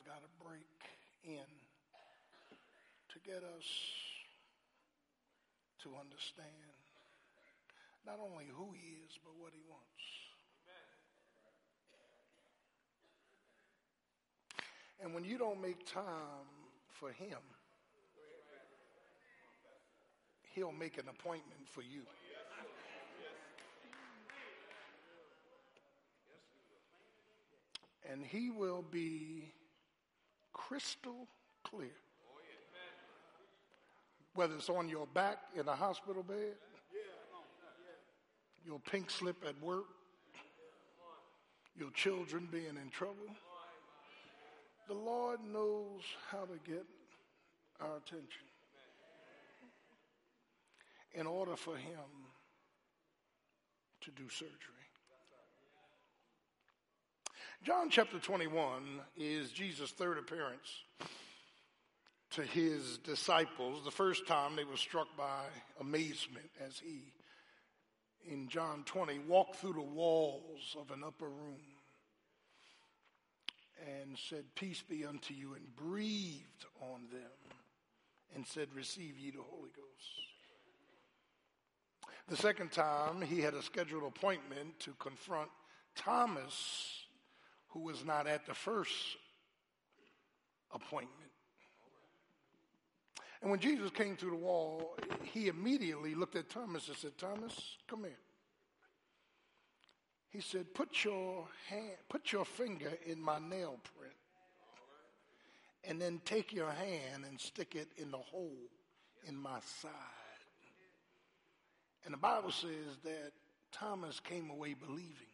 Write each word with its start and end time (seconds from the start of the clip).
has 0.00 0.06
got 0.06 0.20
to 0.22 0.44
break 0.44 0.64
in 1.24 1.48
to 3.12 3.18
get 3.26 3.42
us 3.42 3.68
to 5.82 5.88
understand 6.00 6.48
not 8.06 8.18
only 8.20 8.44
who 8.56 8.72
he 8.72 8.96
is, 9.04 9.18
but 9.24 9.32
what 9.38 9.52
he 9.52 9.60
wants. 9.68 9.84
And 15.02 15.14
when 15.14 15.24
you 15.24 15.38
don't 15.38 15.60
make 15.60 15.86
time 15.86 16.48
for 16.88 17.10
him, 17.10 17.38
he'll 20.54 20.72
make 20.72 20.98
an 20.98 21.08
appointment 21.08 21.66
for 21.66 21.82
you. 21.82 22.02
And 28.10 28.24
he 28.24 28.50
will 28.50 28.84
be 28.90 29.52
crystal 30.68 31.26
clear. 31.64 31.90
Whether 34.34 34.54
it's 34.54 34.68
on 34.68 34.88
your 34.88 35.06
back 35.08 35.38
in 35.54 35.66
a 35.66 35.74
hospital 35.74 36.22
bed, 36.22 36.54
your 38.64 38.78
pink 38.78 39.10
slip 39.10 39.44
at 39.48 39.60
work, 39.60 39.86
your 41.76 41.90
children 41.90 42.48
being 42.50 42.76
in 42.82 42.90
trouble. 42.90 43.14
The 44.86 44.94
Lord 44.94 45.40
knows 45.52 46.02
how 46.30 46.44
to 46.44 46.70
get 46.70 46.84
our 47.80 47.96
attention 47.96 48.46
in 51.14 51.26
order 51.26 51.56
for 51.56 51.76
him 51.76 52.10
to 54.02 54.10
do 54.10 54.28
surgery. 54.28 54.79
John 57.62 57.90
chapter 57.90 58.18
21 58.18 59.02
is 59.18 59.50
Jesus' 59.50 59.90
third 59.90 60.16
appearance 60.16 60.82
to 62.30 62.42
his 62.42 62.96
disciples. 62.96 63.84
The 63.84 63.90
first 63.90 64.26
time 64.26 64.56
they 64.56 64.64
were 64.64 64.78
struck 64.78 65.14
by 65.14 65.44
amazement 65.78 66.48
as 66.66 66.78
he, 66.78 67.12
in 68.26 68.48
John 68.48 68.82
20, 68.86 69.18
walked 69.28 69.56
through 69.56 69.74
the 69.74 69.82
walls 69.82 70.74
of 70.80 70.90
an 70.90 71.04
upper 71.06 71.28
room 71.28 71.60
and 73.86 74.16
said, 74.16 74.44
Peace 74.54 74.82
be 74.88 75.04
unto 75.04 75.34
you, 75.34 75.52
and 75.52 75.76
breathed 75.76 76.64
on 76.80 77.02
them 77.12 77.58
and 78.34 78.46
said, 78.46 78.68
Receive 78.74 79.18
ye 79.18 79.32
the 79.32 79.42
Holy 79.42 79.70
Ghost. 79.76 80.30
The 82.26 82.36
second 82.38 82.72
time, 82.72 83.20
he 83.20 83.42
had 83.42 83.52
a 83.52 83.62
scheduled 83.62 84.04
appointment 84.04 84.80
to 84.80 84.92
confront 84.98 85.50
Thomas, 85.94 86.99
who 87.70 87.80
was 87.80 88.04
not 88.04 88.26
at 88.26 88.46
the 88.46 88.54
first 88.54 88.94
appointment. 90.72 91.14
And 93.42 93.50
when 93.50 93.60
Jesus 93.60 93.90
came 93.90 94.16
through 94.16 94.30
the 94.30 94.36
wall, 94.36 94.96
he 95.22 95.48
immediately 95.48 96.14
looked 96.14 96.36
at 96.36 96.50
Thomas 96.50 96.88
and 96.88 96.96
said, 96.96 97.16
Thomas, 97.16 97.54
come 97.88 98.00
here. 98.04 98.12
He 100.28 100.40
said, 100.40 100.74
put 100.74 101.04
your 101.04 101.48
hand, 101.68 101.96
put 102.08 102.32
your 102.32 102.44
finger 102.44 102.92
in 103.06 103.20
my 103.20 103.38
nail 103.38 103.78
print. 103.96 104.14
And 105.82 106.00
then 106.00 106.20
take 106.24 106.52
your 106.52 106.70
hand 106.70 107.24
and 107.26 107.40
stick 107.40 107.74
it 107.74 107.88
in 107.96 108.10
the 108.10 108.18
hole 108.18 108.68
in 109.26 109.34
my 109.34 109.58
side. 109.80 109.90
And 112.04 112.12
the 112.12 112.18
Bible 112.18 112.50
says 112.50 112.98
that 113.04 113.32
Thomas 113.72 114.20
came 114.20 114.50
away 114.50 114.74
believing 114.74 115.29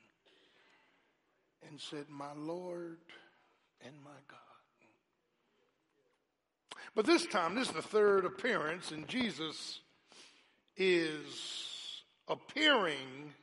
and 1.68 1.80
said, 1.80 2.06
My 2.08 2.32
Lord 2.34 2.98
and 3.84 3.94
my 4.04 4.10
God. 4.28 4.38
But 6.94 7.06
this 7.06 7.26
time, 7.26 7.54
this 7.54 7.68
is 7.68 7.74
the 7.74 7.82
third 7.82 8.24
appearance, 8.24 8.90
and 8.90 9.06
Jesus 9.06 9.80
is 10.76 12.02
appearing 12.28 13.34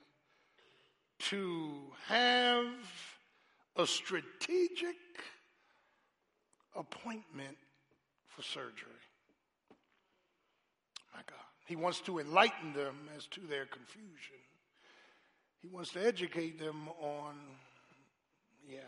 to 1.19 1.73
have 2.07 2.66
a 3.75 3.88
strategic 3.88 4.95
appointment 6.75 7.57
for 8.28 8.41
surgery. 8.41 8.90
My 11.13 11.22
God. 11.28 11.40
He 11.66 11.75
wants 11.75 12.01
to 12.01 12.19
enlighten 12.19 12.73
them 12.73 12.95
as 13.16 13.28
to 13.28 13.41
their 13.41 13.66
confusion. 13.66 14.41
He 15.61 15.67
wants 15.69 15.91
to 15.91 16.05
educate 16.05 16.59
them 16.59 16.90
on, 17.00 17.35
yeah, 18.69 18.79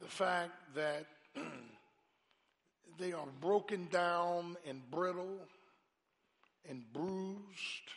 the 0.00 0.08
fact 0.08 0.52
that 0.74 1.06
they 2.98 3.12
are 3.12 3.26
broken 3.40 3.88
down 3.90 4.56
and 4.66 4.82
brittle 4.90 5.38
and 6.68 6.82
bruised. 6.92 7.88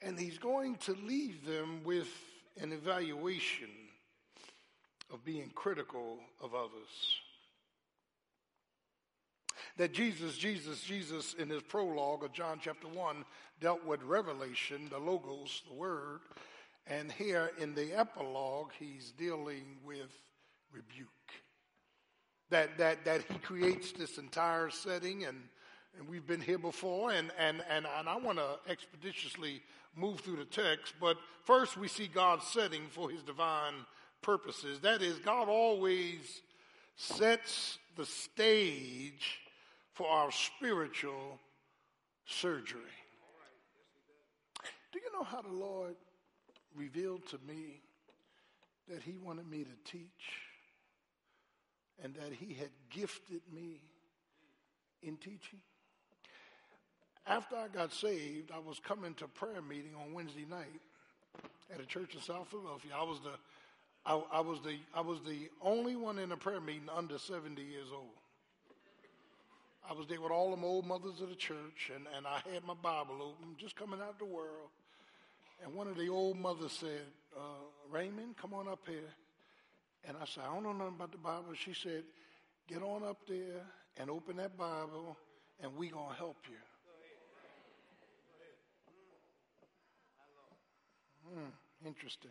And 0.00 0.18
he's 0.18 0.38
going 0.38 0.76
to 0.76 0.96
leave 1.04 1.44
them 1.44 1.82
with 1.84 2.08
an 2.60 2.72
evaluation 2.72 3.70
of 5.12 5.24
being 5.24 5.50
critical 5.54 6.18
of 6.40 6.54
others 6.54 7.20
that 9.78 9.92
Jesus, 9.92 10.36
Jesus, 10.36 10.82
Jesus, 10.82 11.34
in 11.34 11.48
his 11.48 11.62
prologue 11.62 12.24
of 12.24 12.32
John 12.32 12.58
chapter 12.60 12.88
1, 12.88 13.24
dealt 13.60 13.84
with 13.86 14.02
revelation, 14.02 14.88
the 14.90 14.98
logos, 14.98 15.62
the 15.68 15.74
word. 15.74 16.20
And 16.88 17.12
here 17.12 17.50
in 17.58 17.74
the 17.74 17.92
epilogue, 17.92 18.70
he's 18.78 19.12
dealing 19.12 19.76
with 19.84 20.10
rebuke. 20.72 21.08
That, 22.50 22.78
that, 22.78 23.04
that 23.04 23.22
he 23.30 23.38
creates 23.38 23.92
this 23.92 24.16
entire 24.16 24.70
setting, 24.70 25.24
and, 25.24 25.36
and 25.98 26.08
we've 26.08 26.26
been 26.26 26.40
here 26.40 26.58
before, 26.58 27.10
and, 27.10 27.30
and, 27.38 27.62
and, 27.68 27.86
and 27.98 28.08
I 28.08 28.16
want 28.16 28.38
to 28.38 28.58
expeditiously 28.70 29.60
move 29.94 30.20
through 30.20 30.36
the 30.36 30.46
text. 30.46 30.94
But 30.98 31.18
first, 31.44 31.76
we 31.76 31.88
see 31.88 32.06
God's 32.06 32.46
setting 32.46 32.86
for 32.90 33.10
his 33.10 33.22
divine 33.22 33.74
purposes. 34.22 34.80
That 34.80 35.02
is, 35.02 35.18
God 35.18 35.48
always 35.48 36.40
sets 36.96 37.78
the 37.96 38.06
stage 38.06 39.40
for 39.92 40.08
our 40.08 40.30
spiritual 40.30 41.38
surgery. 42.24 42.80
Do 44.92 45.00
you 45.00 45.12
know 45.12 45.24
how 45.24 45.42
the 45.42 45.52
Lord 45.52 45.96
revealed 46.78 47.26
to 47.28 47.38
me 47.46 47.80
that 48.88 49.02
He 49.02 49.16
wanted 49.16 49.50
me 49.50 49.64
to 49.64 49.90
teach 49.90 50.42
and 52.02 52.14
that 52.14 52.32
He 52.32 52.54
had 52.54 52.70
gifted 52.90 53.42
me 53.52 53.80
in 55.02 55.16
teaching? 55.16 55.60
After 57.26 57.56
I 57.56 57.68
got 57.68 57.92
saved, 57.92 58.50
I 58.54 58.58
was 58.58 58.78
coming 58.78 59.12
to 59.14 59.28
prayer 59.28 59.60
meeting 59.60 59.94
on 59.94 60.14
Wednesday 60.14 60.46
night 60.48 60.80
at 61.72 61.80
a 61.80 61.84
church 61.84 62.14
in 62.14 62.20
South 62.22 62.48
Philadelphia. 62.48 62.92
I 62.98 63.02
was 63.02 63.20
the 63.20 63.34
I, 64.06 64.22
I 64.32 64.40
was 64.40 64.60
the 64.62 64.78
I 64.94 65.02
was 65.02 65.18
the 65.26 65.50
only 65.60 65.96
one 65.96 66.18
in 66.18 66.32
a 66.32 66.36
prayer 66.36 66.60
meeting 66.60 66.88
under 66.96 67.18
70 67.18 67.60
years 67.60 67.88
old. 67.92 68.16
I 69.88 69.94
was 69.94 70.06
there 70.06 70.20
with 70.20 70.32
all 70.32 70.50
them 70.50 70.64
old 70.64 70.86
mothers 70.86 71.20
of 71.20 71.30
the 71.30 71.34
church, 71.34 71.90
and, 71.94 72.06
and 72.16 72.26
I 72.26 72.42
had 72.52 72.64
my 72.64 72.74
Bible 72.74 73.16
open, 73.22 73.56
just 73.56 73.74
coming 73.74 74.00
out 74.00 74.10
of 74.10 74.18
the 74.18 74.26
world. 74.26 74.68
And 75.62 75.74
one 75.74 75.88
of 75.88 75.96
the 75.96 76.08
old 76.08 76.36
mothers 76.38 76.72
said, 76.72 77.02
uh, 77.36 77.40
Raymond, 77.90 78.36
come 78.36 78.54
on 78.54 78.68
up 78.68 78.80
here. 78.86 79.10
And 80.04 80.16
I 80.16 80.24
said, 80.24 80.44
I 80.48 80.54
don't 80.54 80.62
know 80.62 80.72
nothing 80.72 80.94
about 80.94 81.12
the 81.12 81.18
Bible. 81.18 81.54
She 81.54 81.74
said, 81.74 82.04
get 82.68 82.82
on 82.82 83.02
up 83.02 83.18
there 83.26 83.66
and 83.96 84.10
open 84.10 84.36
that 84.36 84.56
Bible, 84.56 85.16
and 85.60 85.74
we 85.76 85.88
going 85.88 86.10
to 86.10 86.16
help 86.16 86.36
you. 86.48 86.56
Hmm, 91.32 91.86
interesting. 91.86 92.30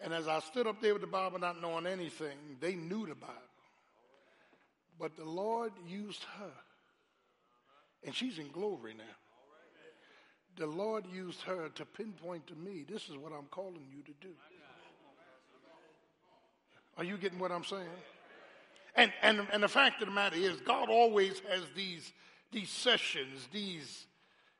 And 0.00 0.12
as 0.12 0.28
I 0.28 0.40
stood 0.40 0.66
up 0.66 0.80
there 0.80 0.92
with 0.92 1.02
the 1.02 1.08
Bible, 1.08 1.38
not 1.38 1.60
knowing 1.60 1.86
anything, 1.86 2.36
they 2.60 2.74
knew 2.74 3.06
the 3.06 3.14
Bible. 3.14 3.34
But 4.98 5.16
the 5.16 5.24
Lord 5.24 5.72
used 5.88 6.22
her. 6.38 6.52
And 8.04 8.14
she's 8.14 8.38
in 8.38 8.50
glory 8.50 8.94
now. 8.94 9.04
The 10.56 10.66
Lord 10.66 11.04
used 11.12 11.42
her 11.42 11.68
to 11.74 11.84
pinpoint 11.84 12.46
to 12.46 12.54
me, 12.54 12.84
this 12.88 13.08
is 13.08 13.16
what 13.16 13.32
I'm 13.32 13.46
calling 13.50 13.86
you 13.90 14.02
to 14.02 14.12
do. 14.20 14.32
Are 16.96 17.02
you 17.02 17.16
getting 17.16 17.40
what 17.40 17.50
I'm 17.50 17.64
saying? 17.64 17.88
And, 18.94 19.12
and, 19.22 19.46
and 19.52 19.62
the 19.64 19.68
fact 19.68 20.00
of 20.00 20.08
the 20.08 20.14
matter 20.14 20.36
is, 20.36 20.60
God 20.60 20.88
always 20.88 21.42
has 21.50 21.62
these, 21.74 22.12
these 22.52 22.68
sessions, 22.68 23.48
these, 23.52 24.06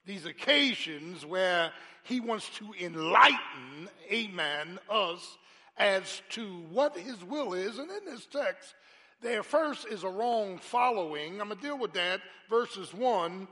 these 0.05 0.27
occasions 0.27 1.25
where 1.25 1.71
He 2.03 2.19
wants 2.19 2.51
to 2.57 2.75
enlighten, 2.81 3.89
amen, 4.11 4.81
us 4.91 5.39
as 5.77 6.23
to 6.31 6.65
what 6.71 6.97
His 6.97 7.23
will 7.23 7.55
is. 7.55 7.79
And 7.79 7.89
in 7.89 8.05
this 8.05 8.27
text, 8.27 8.75
there 9.23 9.45
first 9.45 9.87
is 9.87 10.03
a 10.03 10.09
wrong 10.09 10.59
following. 10.59 11.41
I'm 11.41 11.49
going 11.49 11.61
to 11.61 11.67
deal 11.67 11.79
with 11.79 11.93
that. 11.93 12.21
Verses 12.51 12.93
1 12.93 13.47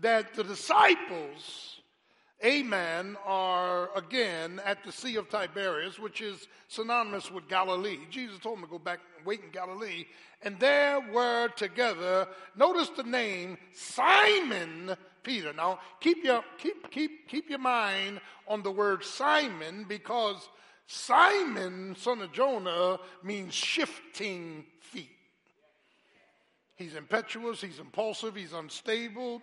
that 0.00 0.34
the 0.34 0.44
disciples, 0.44 1.77
amen, 2.44 3.16
are 3.24 3.90
again 3.96 4.60
at 4.64 4.84
the 4.84 4.92
Sea 4.92 5.16
of 5.16 5.28
Tiberias, 5.28 5.98
which 5.98 6.20
is 6.20 6.48
synonymous 6.68 7.30
with 7.30 7.48
Galilee. 7.48 7.98
Jesus 8.10 8.38
told 8.38 8.58
them 8.58 8.64
to 8.64 8.70
go 8.70 8.78
back 8.78 9.00
and 9.16 9.26
wait 9.26 9.42
in 9.42 9.50
Galilee. 9.50 10.06
And 10.42 10.58
there 10.60 11.00
were 11.12 11.48
together, 11.48 12.28
notice 12.56 12.90
the 12.90 13.02
name, 13.02 13.58
Simon 13.72 14.94
Peter. 15.22 15.52
Now, 15.52 15.80
keep 16.00 16.24
your, 16.24 16.44
keep, 16.58 16.90
keep, 16.90 17.28
keep 17.28 17.50
your 17.50 17.58
mind 17.58 18.20
on 18.46 18.62
the 18.62 18.70
word 18.70 19.04
Simon 19.04 19.84
because 19.88 20.48
Simon, 20.86 21.96
son 21.98 22.22
of 22.22 22.32
Jonah, 22.32 22.98
means 23.22 23.52
shifting 23.52 24.64
feet. 24.80 25.10
He's 26.76 26.94
impetuous, 26.94 27.60
he's 27.60 27.80
impulsive, 27.80 28.36
he's 28.36 28.52
unstable, 28.52 29.42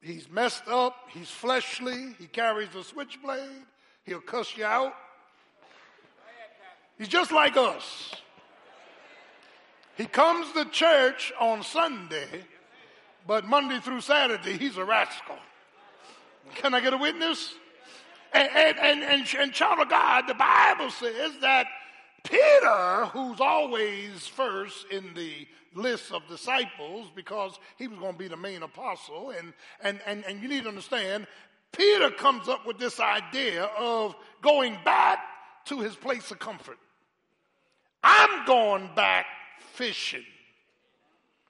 he's 0.00 0.30
messed 0.30 0.68
up, 0.68 0.96
he's 1.08 1.30
fleshly, 1.30 2.14
he 2.18 2.26
carries 2.26 2.74
a 2.74 2.82
switchblade, 2.84 3.64
he'll 4.04 4.20
cuss 4.20 4.56
you 4.56 4.64
out. 4.64 4.94
He's 6.98 7.08
just 7.08 7.32
like 7.32 7.56
us. 7.56 8.14
He 9.96 10.06
comes 10.06 10.52
to 10.52 10.64
church 10.66 11.32
on 11.40 11.62
Sunday, 11.62 12.44
but 13.26 13.46
Monday 13.46 13.80
through 13.80 14.00
Saturday, 14.00 14.56
he's 14.56 14.76
a 14.76 14.84
rascal. 14.84 15.36
Can 16.54 16.74
I 16.74 16.80
get 16.80 16.92
a 16.92 16.98
witness? 16.98 17.54
And, 18.32 18.48
and, 18.54 18.78
and, 18.78 19.02
and, 19.02 19.34
and 19.38 19.52
child 19.52 19.80
of 19.80 19.88
God, 19.88 20.26
the 20.26 20.34
Bible 20.34 20.90
says 20.90 21.32
that 21.40 21.66
Peter, 22.22 23.06
who's 23.12 23.40
always 23.40 24.26
first 24.26 24.86
in 24.90 25.14
the 25.14 25.46
list 25.74 26.12
of 26.12 26.26
disciples 26.28 27.08
because 27.14 27.58
he 27.78 27.86
was 27.86 27.98
going 27.98 28.12
to 28.12 28.18
be 28.18 28.28
the 28.28 28.36
main 28.36 28.62
apostle, 28.62 29.30
and, 29.30 29.52
and, 29.82 30.00
and, 30.06 30.24
and 30.26 30.42
you 30.42 30.48
need 30.48 30.64
to 30.64 30.68
understand, 30.68 31.26
Peter 31.72 32.10
comes 32.10 32.48
up 32.48 32.66
with 32.66 32.78
this 32.78 32.98
idea 32.98 33.64
of 33.78 34.14
going 34.42 34.76
back 34.84 35.18
to 35.66 35.80
his 35.80 35.94
place 35.94 36.30
of 36.30 36.38
comfort. 36.38 36.78
I'm 38.02 38.46
going 38.46 38.90
back 38.94 39.26
fishing. 39.72 40.24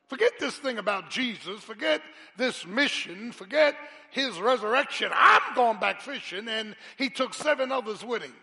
Forget 0.08 0.32
this 0.40 0.56
thing 0.56 0.78
about 0.78 1.08
Jesus. 1.08 1.61
Forget 1.61 2.02
this 2.37 2.66
mission. 2.66 3.31
Forget 3.31 3.76
his 4.11 4.40
resurrection. 4.40 5.11
I'm 5.14 5.55
going 5.55 5.78
back 5.78 6.00
fishing. 6.00 6.49
And 6.49 6.75
he 6.99 7.08
took 7.08 7.32
seven 7.32 7.70
others 7.70 8.05
with 8.05 8.23
him. 8.23 8.34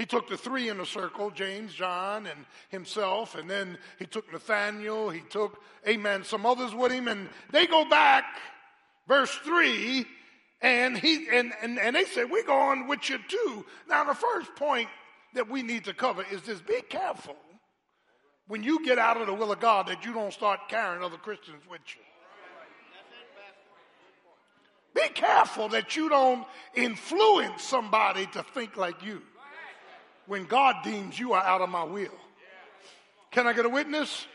He 0.00 0.06
took 0.06 0.30
the 0.30 0.38
three 0.38 0.70
in 0.70 0.80
a 0.80 0.86
circle 0.86 1.30
James, 1.30 1.74
John, 1.74 2.26
and 2.26 2.46
himself. 2.70 3.34
And 3.34 3.50
then 3.50 3.76
he 3.98 4.06
took 4.06 4.32
Nathaniel. 4.32 5.10
He 5.10 5.20
took, 5.20 5.60
amen, 5.86 6.24
some 6.24 6.46
others 6.46 6.74
with 6.74 6.90
him. 6.90 7.06
And 7.06 7.28
they 7.50 7.66
go 7.66 7.84
back, 7.86 8.24
verse 9.06 9.30
3, 9.44 10.06
and, 10.62 10.96
he, 10.96 11.28
and, 11.30 11.52
and, 11.62 11.78
and 11.78 11.94
they 11.94 12.06
said, 12.06 12.30
We're 12.30 12.46
going 12.46 12.88
with 12.88 13.10
you 13.10 13.18
too. 13.28 13.66
Now, 13.90 14.04
the 14.04 14.14
first 14.14 14.54
point 14.56 14.88
that 15.34 15.50
we 15.50 15.62
need 15.62 15.84
to 15.84 15.92
cover 15.92 16.24
is 16.32 16.40
this 16.44 16.62
be 16.62 16.80
careful 16.88 17.36
when 18.48 18.62
you 18.62 18.82
get 18.82 18.98
out 18.98 19.20
of 19.20 19.26
the 19.26 19.34
will 19.34 19.52
of 19.52 19.60
God 19.60 19.88
that 19.88 20.06
you 20.06 20.14
don't 20.14 20.32
start 20.32 20.60
carrying 20.70 21.04
other 21.04 21.18
Christians 21.18 21.62
with 21.70 21.82
you. 21.94 22.02
Be 24.94 25.08
careful 25.12 25.68
that 25.68 25.94
you 25.94 26.08
don't 26.08 26.46
influence 26.74 27.62
somebody 27.62 28.24
to 28.28 28.42
think 28.54 28.78
like 28.78 29.04
you 29.04 29.20
when 30.30 30.44
God 30.44 30.76
deems 30.84 31.18
you 31.18 31.32
are 31.32 31.42
out 31.42 31.60
of 31.60 31.68
my 31.70 31.82
will. 31.82 32.14
Can 33.32 33.48
I 33.48 33.52
get 33.52 33.66
a 33.66 33.68
witness? 33.68 34.28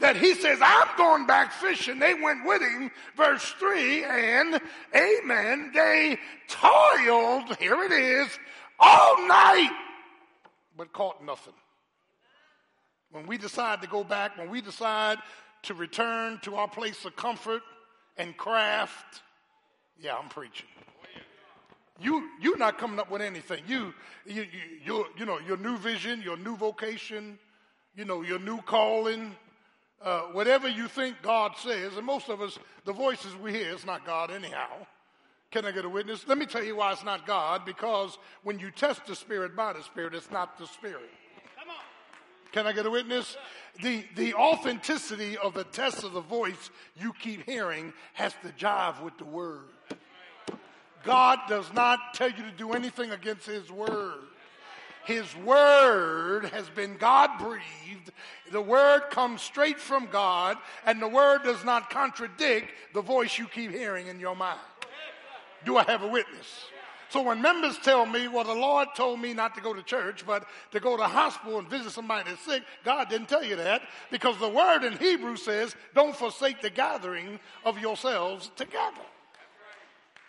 That 0.00 0.16
he 0.16 0.32
says, 0.32 0.58
I'm 0.62 0.88
going 0.96 1.26
back 1.26 1.52
fishing. 1.52 1.98
They 1.98 2.14
went 2.14 2.46
with 2.46 2.62
him, 2.62 2.90
verse 3.18 3.44
3, 3.58 4.02
and 4.02 4.60
amen, 4.96 5.72
they 5.74 6.18
toiled, 6.48 7.54
here 7.58 7.82
it 7.82 7.92
is, 7.92 8.28
all 8.80 9.28
night, 9.28 9.76
but 10.74 10.90
caught 10.94 11.22
nothing. 11.22 11.52
When 13.10 13.26
we 13.26 13.36
decide 13.36 13.82
to 13.82 13.88
go 13.88 14.04
back, 14.04 14.38
when 14.38 14.48
we 14.48 14.62
decide 14.62 15.18
to 15.64 15.74
return 15.74 16.40
to 16.44 16.54
our 16.54 16.66
place 16.66 17.04
of 17.04 17.14
comfort 17.14 17.60
and 18.16 18.34
craft, 18.38 19.20
yeah, 20.00 20.16
I'm 20.16 20.30
preaching. 20.30 20.68
You, 22.00 22.28
you're 22.40 22.58
not 22.58 22.78
coming 22.78 22.98
up 22.98 23.10
with 23.10 23.22
anything. 23.22 23.62
You, 23.66 23.94
you, 24.26 24.46
you, 24.84 25.06
you 25.16 25.26
know, 25.26 25.38
your 25.38 25.56
new 25.56 25.76
vision, 25.76 26.22
your 26.22 26.36
new 26.36 26.56
vocation, 26.56 27.38
you 27.94 28.04
know, 28.04 28.22
your 28.22 28.38
new 28.38 28.60
calling, 28.62 29.36
uh, 30.02 30.22
whatever 30.32 30.68
you 30.68 30.88
think 30.88 31.16
God 31.22 31.52
says, 31.56 31.96
and 31.96 32.06
most 32.06 32.28
of 32.28 32.40
us, 32.40 32.58
the 32.84 32.92
voices 32.92 33.36
we 33.36 33.52
hear, 33.52 33.70
it's 33.72 33.86
not 33.86 34.04
God 34.04 34.30
anyhow. 34.30 34.86
Can 35.50 35.66
I 35.66 35.70
get 35.70 35.84
a 35.84 35.88
witness? 35.88 36.26
Let 36.26 36.38
me 36.38 36.46
tell 36.46 36.64
you 36.64 36.76
why 36.76 36.92
it's 36.92 37.04
not 37.04 37.26
God, 37.26 37.64
because 37.66 38.16
when 38.42 38.58
you 38.58 38.70
test 38.70 39.06
the 39.06 39.14
Spirit 39.14 39.54
by 39.54 39.74
the 39.74 39.82
Spirit, 39.82 40.14
it's 40.14 40.30
not 40.30 40.58
the 40.58 40.66
Spirit. 40.66 41.10
Can 42.52 42.66
I 42.66 42.72
get 42.72 42.84
a 42.84 42.90
witness? 42.90 43.36
The, 43.82 44.04
the 44.14 44.34
authenticity 44.34 45.38
of 45.38 45.54
the 45.54 45.64
test 45.64 46.04
of 46.04 46.12
the 46.12 46.20
voice 46.20 46.70
you 47.00 47.14
keep 47.14 47.46
hearing 47.46 47.94
has 48.12 48.34
to 48.42 48.48
jive 48.50 49.02
with 49.02 49.16
the 49.16 49.24
word. 49.24 49.64
God 51.04 51.38
does 51.48 51.72
not 51.72 52.14
tell 52.14 52.28
you 52.28 52.44
to 52.44 52.52
do 52.56 52.72
anything 52.72 53.10
against 53.10 53.46
his 53.46 53.70
word. 53.70 54.20
His 55.04 55.34
word 55.36 56.44
has 56.46 56.68
been 56.68 56.96
God 56.96 57.30
breathed. 57.38 58.12
The 58.52 58.60
word 58.60 59.10
comes 59.10 59.42
straight 59.42 59.80
from 59.80 60.06
God, 60.06 60.58
and 60.86 61.02
the 61.02 61.08
word 61.08 61.42
does 61.42 61.64
not 61.64 61.90
contradict 61.90 62.70
the 62.94 63.02
voice 63.02 63.36
you 63.36 63.48
keep 63.48 63.72
hearing 63.72 64.06
in 64.06 64.20
your 64.20 64.36
mind. 64.36 64.60
Do 65.64 65.76
I 65.76 65.84
have 65.84 66.02
a 66.02 66.08
witness? 66.08 66.66
So 67.08 67.20
when 67.20 67.42
members 67.42 67.76
tell 67.78 68.06
me, 68.06 68.26
well, 68.26 68.44
the 68.44 68.54
Lord 68.54 68.88
told 68.96 69.20
me 69.20 69.34
not 69.34 69.54
to 69.56 69.60
go 69.60 69.74
to 69.74 69.82
church, 69.82 70.24
but 70.26 70.46
to 70.70 70.80
go 70.80 70.96
to 70.96 71.02
hospital 71.02 71.58
and 71.58 71.68
visit 71.68 71.92
somebody 71.92 72.30
that's 72.30 72.42
sick, 72.42 72.62
God 72.84 73.10
didn't 73.10 73.28
tell 73.28 73.44
you 73.44 73.56
that 73.56 73.82
because 74.10 74.38
the 74.38 74.48
word 74.48 74.82
in 74.82 74.96
Hebrew 74.96 75.36
says, 75.36 75.76
don't 75.94 76.16
forsake 76.16 76.62
the 76.62 76.70
gathering 76.70 77.38
of 77.64 77.78
yourselves 77.78 78.50
together. 78.56 79.02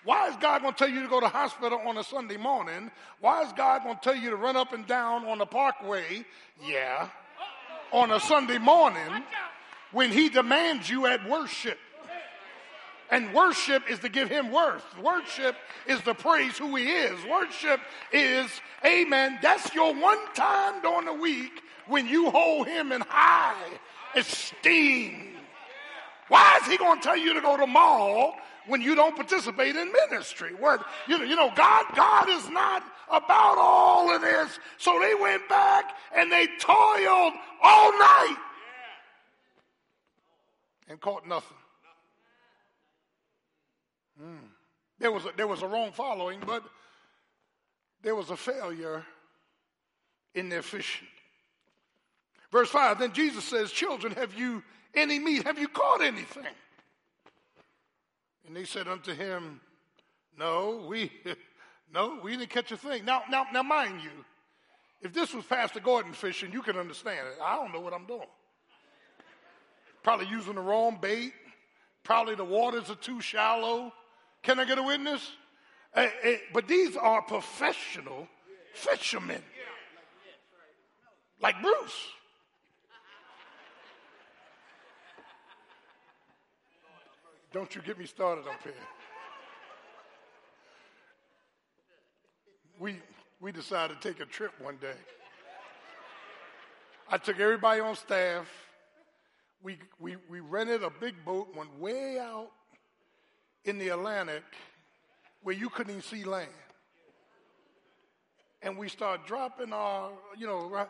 Why 0.06 0.28
is 0.28 0.36
God 0.38 0.62
going 0.62 0.74
to 0.74 0.78
tell 0.78 0.90
you 0.90 1.02
to 1.02 1.08
go 1.08 1.20
to 1.20 1.28
hospital 1.28 1.80
on 1.86 1.98
a 1.98 2.04
Sunday 2.04 2.38
morning? 2.38 2.92
Why 3.22 3.44
is 3.44 3.54
God 3.54 3.84
going 3.84 3.96
to 3.96 4.02
tell 4.02 4.16
you 4.16 4.32
to 4.32 4.36
run 4.36 4.58
up 4.58 4.74
and 4.74 4.86
down 4.86 5.26
on 5.26 5.38
the 5.38 5.46
parkway? 5.46 6.26
Yeah. 6.66 7.08
On 7.92 8.12
a 8.12 8.20
Sunday 8.20 8.58
morning 8.58 9.24
when 9.92 10.12
he 10.12 10.30
demands 10.30 10.90
you 10.90 11.06
at 11.06 11.28
worship. 11.30 11.78
And 13.12 13.34
worship 13.34 13.84
is 13.90 14.00
to 14.00 14.10
give 14.10 14.30
him 14.30 14.52
worth. 14.52 14.84
Worship 15.00 15.56
is 15.88 16.02
to 16.02 16.16
praise 16.16 16.58
who 16.58 16.76
he 16.76 16.90
is. 16.90 17.24
Worship 17.26 17.80
is, 18.12 18.50
amen, 18.84 19.38
that's 19.42 19.74
your 19.76 19.94
one 19.94 20.18
time 20.34 20.82
during 20.82 21.06
the 21.06 21.14
week 21.14 21.62
when 21.86 22.08
you 22.08 22.32
hold 22.32 22.68
him 22.68 22.92
in 22.92 23.02
high 23.08 23.80
esteem. 24.16 25.28
Why 26.28 26.60
is 26.62 26.68
he 26.68 26.78
going 26.78 27.00
to 27.00 27.04
tell 27.04 27.18
you 27.18 27.36
to 27.36 27.42
go 27.42 27.56
to 27.58 27.68
mall 27.68 28.36
when 28.68 28.82
you 28.82 28.96
don't 28.96 29.16
participate 29.16 29.76
in 29.76 29.92
ministry? 29.92 30.52
What 30.60 30.86
you 31.08 31.18
know, 31.18 31.24
you 31.24 31.36
know, 31.36 31.52
God, 31.56 31.86
God 31.96 32.30
is 32.30 32.50
not 32.50 32.84
about 33.12 33.58
all 33.58 34.14
of 34.14 34.22
this. 34.22 34.60
So 34.78 35.00
they 35.00 35.16
went 35.16 35.48
back 35.50 35.96
and 36.16 36.32
they 36.32 36.48
toiled 36.60 37.34
all 37.62 37.92
night 37.92 38.38
and 40.90 41.00
caught 41.00 41.28
nothing. 41.28 41.58
Mm. 44.22 44.38
There, 45.00 45.12
was 45.12 45.26
a, 45.26 45.32
there 45.36 45.48
was 45.48 45.62
a 45.62 45.68
wrong 45.68 45.92
following, 45.92 46.40
but 46.46 46.64
there 48.02 48.16
was 48.16 48.30
a 48.30 48.38
failure 48.38 49.04
in 50.36 50.50
their 50.50 50.62
fishing. 50.62 51.08
Verse 52.52 52.70
5 52.70 53.00
Then 53.00 53.14
Jesus 53.14 53.44
says, 53.44 53.72
Children, 53.72 54.14
have 54.14 54.34
you 54.34 54.64
any 54.94 55.20
meat? 55.20 55.44
Have 55.44 55.58
you 55.58 55.68
caught 55.68 56.02
anything? 56.02 56.46
And 58.54 58.62
they 58.62 58.68
said 58.68 58.88
unto 58.88 59.16
him, 59.16 59.60
No, 60.38 60.86
we 60.88 61.10
no, 61.92 62.20
we 62.22 62.38
didn't 62.38 62.52
catch 62.52 62.72
a 62.72 62.78
thing. 62.78 63.04
Now, 63.04 63.24
now, 63.28 63.48
now, 63.52 63.64
mind 63.64 64.04
you, 64.04 64.12
if 65.02 65.12
this 65.12 65.34
was 65.34 65.44
Pastor 65.46 65.80
Gordon 65.80 66.14
fishing, 66.14 66.54
you 66.54 66.62
can 66.62 66.78
understand 66.78 67.30
it. 67.30 67.40
I 67.44 67.56
don't 67.56 67.74
know 67.74 67.80
what 67.80 67.96
I'm 67.96 68.06
doing. 68.06 68.28
Probably 70.04 70.28
using 70.28 70.54
the 70.54 70.62
wrong 70.62 71.00
bait. 71.02 71.34
Probably 72.04 72.36
the 72.36 72.46
waters 72.46 72.92
are 72.92 72.96
too 72.96 73.22
shallow. 73.22 73.92
Can 74.44 74.60
I 74.60 74.66
get 74.66 74.78
a 74.78 74.84
witness? 74.84 75.32
Uh, 75.96 76.06
uh, 76.24 76.34
but 76.54 76.68
these 76.68 76.96
are 76.96 77.24
professional 77.24 78.28
fishermen, 78.76 79.42
like 81.42 81.60
Bruce. 81.60 82.08
Don't 87.54 87.76
you 87.76 87.84
get 87.84 88.00
me 88.00 88.08
started 88.08 88.48
up 88.48 88.64
here. 88.64 88.74
We, 92.80 92.96
we 93.40 93.52
decided 93.52 94.02
to 94.02 94.10
take 94.10 94.20
a 94.20 94.26
trip 94.26 94.52
one 94.60 94.78
day. 94.78 94.98
I 97.08 97.20
took 97.20 97.40
everybody 97.40 97.80
on 97.80 97.96
staff. 97.96 98.48
We, 99.62 99.78
we, 100.00 100.16
we 100.28 100.40
rented 100.40 100.82
a 100.82 100.90
big 100.90 101.14
boat, 101.24 101.56
went 101.56 101.80
way 101.80 102.18
out 102.18 102.50
in 103.66 103.78
the 103.78 103.90
Atlantic 103.90 104.44
where 105.44 105.56
you 105.56 105.70
couldn't 105.70 105.92
even 105.92 106.02
see 106.02 106.24
land. 106.24 106.50
And 108.64 108.80
we 108.80 108.90
start 108.90 109.28
dropping 109.28 109.72
our, 109.74 110.10
you 110.36 110.48
know, 110.48 110.68
right, 110.70 110.88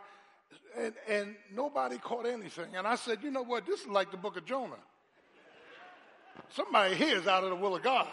and, 0.78 0.94
and 1.10 1.36
nobody 1.54 1.98
caught 1.98 2.26
anything. 2.26 2.78
And 2.78 2.88
I 2.88 2.96
said, 2.96 3.20
you 3.22 3.32
know 3.32 3.44
what? 3.44 3.66
This 3.66 3.82
is 3.82 3.88
like 3.88 4.12
the 4.12 4.18
book 4.18 4.38
of 4.38 4.46
Jonah. 4.46 4.80
Somebody 6.56 6.96
here 6.96 7.18
is 7.18 7.28
out 7.28 7.44
of 7.44 7.50
the 7.50 7.56
will 7.56 7.76
of 7.76 7.84
God. 7.84 8.08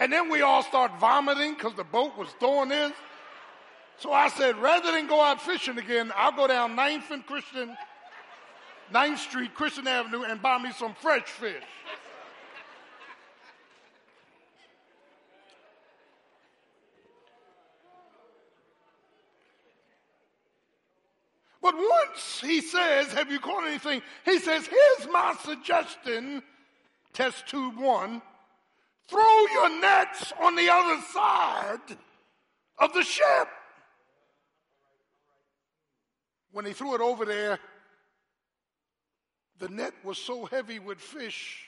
And 0.00 0.12
then 0.12 0.30
we 0.30 0.42
all 0.42 0.62
start 0.62 0.92
vomiting 1.00 1.54
because 1.54 1.74
the 1.74 1.84
boat 1.84 2.16
was 2.16 2.28
throwing 2.38 2.68
this. 2.68 2.92
So 3.98 4.12
I 4.12 4.28
said, 4.28 4.56
rather 4.58 4.92
than 4.92 5.08
go 5.08 5.20
out 5.20 5.42
fishing 5.42 5.76
again, 5.76 6.12
I'll 6.14 6.32
go 6.32 6.46
down 6.46 6.76
9th 6.76 7.10
and 7.10 7.26
Christian, 7.26 7.76
9th 8.92 9.18
Street, 9.18 9.54
Christian 9.54 9.88
Avenue, 9.88 10.22
and 10.22 10.40
buy 10.40 10.58
me 10.58 10.70
some 10.72 10.94
fresh 10.94 11.24
fish. 11.24 11.64
But 21.68 21.76
once 21.76 22.40
he 22.40 22.62
says, 22.62 23.12
Have 23.12 23.30
you 23.30 23.38
caught 23.38 23.66
anything? 23.66 24.00
He 24.24 24.38
says, 24.38 24.66
Here's 24.66 25.12
my 25.12 25.36
suggestion, 25.44 26.42
test 27.12 27.46
tube 27.46 27.76
one. 27.76 28.22
Throw 29.06 29.46
your 29.52 29.78
nets 29.78 30.32
on 30.40 30.56
the 30.56 30.70
other 30.70 31.02
side 31.12 31.98
of 32.78 32.94
the 32.94 33.02
ship. 33.02 33.48
When 36.52 36.64
he 36.64 36.72
threw 36.72 36.94
it 36.94 37.02
over 37.02 37.26
there, 37.26 37.58
the 39.58 39.68
net 39.68 39.92
was 40.02 40.16
so 40.16 40.46
heavy 40.46 40.78
with 40.78 40.98
fish 40.98 41.66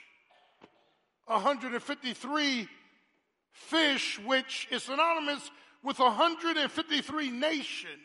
153 1.27 2.67
fish, 3.51 4.19
which 4.25 4.67
is 4.71 4.81
synonymous 4.81 5.51
with 5.83 5.99
153 5.99 7.29
nations 7.29 8.01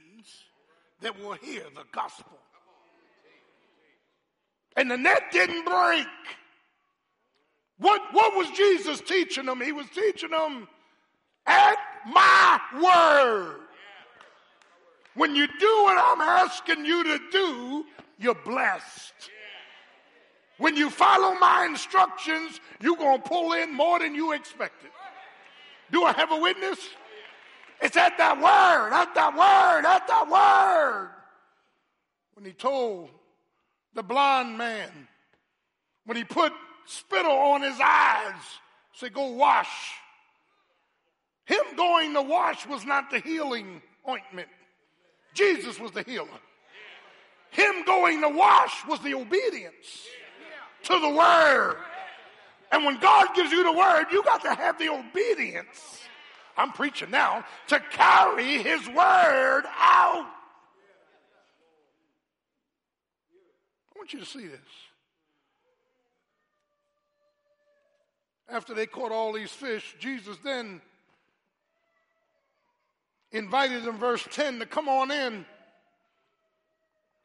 that 1.00 1.19
will 1.21 1.35
hear 1.35 1.62
the 1.75 1.85
gospel. 1.93 2.38
And 4.76 4.91
the 4.91 4.97
net 4.97 5.23
didn't 5.33 5.65
break. 5.65 6.07
What, 7.79 8.00
what 8.12 8.35
was 8.35 8.50
Jesus 8.57 9.00
teaching 9.00 9.47
them? 9.47 9.61
He 9.61 9.73
was 9.73 9.87
teaching 9.95 10.31
them 10.31 10.69
at 11.47 11.76
my 12.07 12.61
word. 12.83 13.61
When 15.15 15.35
you 15.35 15.47
do 15.47 15.83
what 15.85 15.97
I'm 15.99 16.21
asking 16.21 16.85
you 16.85 17.05
to 17.05 17.21
do, 17.31 17.85
you're 18.19 18.35
blessed. 18.35 19.15
When 20.59 20.76
you 20.76 20.88
follow 20.88 21.38
my 21.38 21.67
instructions, 21.67 22.61
you're 22.81 22.97
going 22.97 23.21
to 23.23 23.29
pull 23.29 23.53
in 23.53 23.75
more 23.75 23.99
than 23.99 24.15
you 24.15 24.33
expected. 24.33 24.91
Do 25.93 26.05
I 26.05 26.12
have 26.12 26.33
a 26.33 26.37
witness? 26.37 26.79
It's 27.80 27.97
at 27.97 28.16
that 28.18 28.37
word, 28.37 28.92
at 28.95 29.14
that 29.14 29.35
word, 29.35 29.87
at 29.87 30.06
that 30.06 30.28
word. 30.28 31.11
When 32.35 32.45
he 32.45 32.52
told 32.52 33.11
the 33.95 34.02
blind 34.02 34.56
man, 34.59 34.90
when 36.04 36.16
he 36.16 36.25
put 36.25 36.52
spittle 36.87 37.33
on 37.33 37.62
his 37.62 37.78
eyes, 37.83 38.35
say, 38.95 39.09
go 39.09 39.33
wash. 39.33 39.92
Him 41.45 41.62
going 41.76 42.14
to 42.14 42.23
wash 42.23 42.66
was 42.66 42.85
not 42.85 43.11
the 43.11 43.21
healing 43.21 43.83
ointment. 44.09 44.49
Jesus 45.35 45.78
was 45.78 45.92
the 45.92 46.02
healer. 46.02 46.28
Him 47.50 47.85
going 47.85 48.21
to 48.23 48.28
wash 48.28 48.87
was 48.87 49.00
the 49.00 49.14
obedience 49.14 50.06
to 50.85 50.99
the 50.99 51.11
word. 51.11 51.76
And 52.73 52.85
when 52.85 52.99
God 52.99 53.28
gives 53.35 53.52
you 53.52 53.62
the 53.62 53.73
word, 53.73 54.06
you 54.11 54.23
got 54.23 54.42
to 54.42 54.54
have 54.54 54.78
the 54.78 54.88
obedience 54.88 56.00
I'm 56.57 56.73
preaching 56.73 57.11
now, 57.11 57.45
to 57.69 57.81
carry 57.91 58.63
his 58.63 58.87
word 58.89 59.65
out. 59.79 60.27
I 63.95 63.99
want 63.99 64.13
you 64.13 64.21
to 64.21 64.27
see 64.27 64.47
this. 64.47 64.61
After 68.49 68.75
they 68.75 68.87
caught 68.87 69.13
all 69.13 69.33
these 69.33 69.51
fish, 69.51 69.97
Jesus 69.99 70.37
then 70.45 70.81
invited 73.33 73.85
them, 73.85 73.99
verse 73.99 74.27
10, 74.31 74.61
to 74.61 74.67
come 74.67 74.89
on 74.89 75.11
in. 75.11 75.45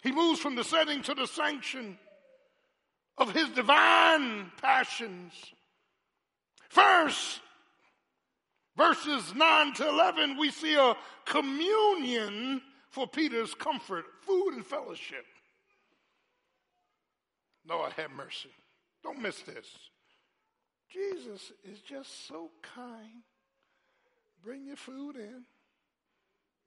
He 0.04 0.12
moves 0.12 0.40
from 0.40 0.56
the 0.56 0.64
setting 0.64 1.04
to 1.04 1.14
the 1.14 1.28
sanction 1.28 1.98
of 3.18 3.32
his 3.34 3.50
divine 3.50 4.52
passions. 4.62 5.34
First, 6.70 7.40
verses 8.76 9.34
9 9.36 9.74
to 9.74 9.88
11, 9.88 10.38
we 10.38 10.52
see 10.52 10.76
a 10.76 10.96
communion 11.26 12.62
for 12.90 13.08
Peter's 13.08 13.54
comfort, 13.54 14.06
food 14.22 14.54
and 14.54 14.66
fellowship. 14.66 15.26
Lord, 17.68 17.94
have 17.94 18.12
mercy. 18.12 18.50
Don't 19.04 19.22
miss 19.22 19.42
this. 19.42 19.68
Jesus 20.90 21.52
is 21.64 21.80
just 21.80 22.28
so 22.28 22.50
kind. 22.62 23.24
Bring 24.44 24.66
your 24.66 24.76
food 24.76 25.16
in. 25.16 25.44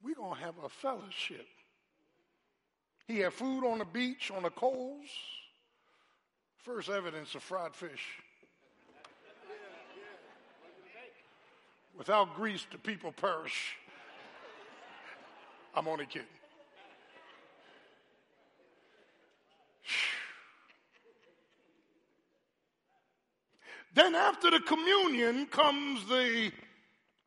We're 0.01 0.15
going 0.15 0.35
to 0.35 0.41
have 0.41 0.55
a 0.63 0.69
fellowship. 0.69 1.45
He 3.07 3.19
had 3.19 3.33
food 3.33 3.65
on 3.65 3.79
the 3.79 3.85
beach, 3.85 4.31
on 4.35 4.43
the 4.43 4.49
coals. 4.49 5.07
First 6.57 6.89
evidence 6.89 7.35
of 7.35 7.43
fried 7.43 7.75
fish. 7.75 8.19
Without 11.97 12.35
grease, 12.35 12.65
the 12.71 12.77
people 12.77 13.11
perish. 13.11 13.75
I'm 15.73 15.87
only 15.87 16.05
kidding. 16.05 16.27
Then, 23.93 24.13
after 24.13 24.51
the 24.51 24.59
communion, 24.59 25.45
comes 25.45 26.05
the 26.07 26.51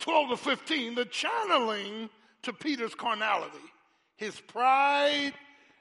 12 0.01 0.31
to 0.31 0.37
15, 0.37 0.95
the 0.95 1.07
channeling 1.07 2.11
to 2.43 2.53
Peter's 2.53 2.95
carnality, 2.95 3.57
his 4.17 4.39
pride, 4.39 5.33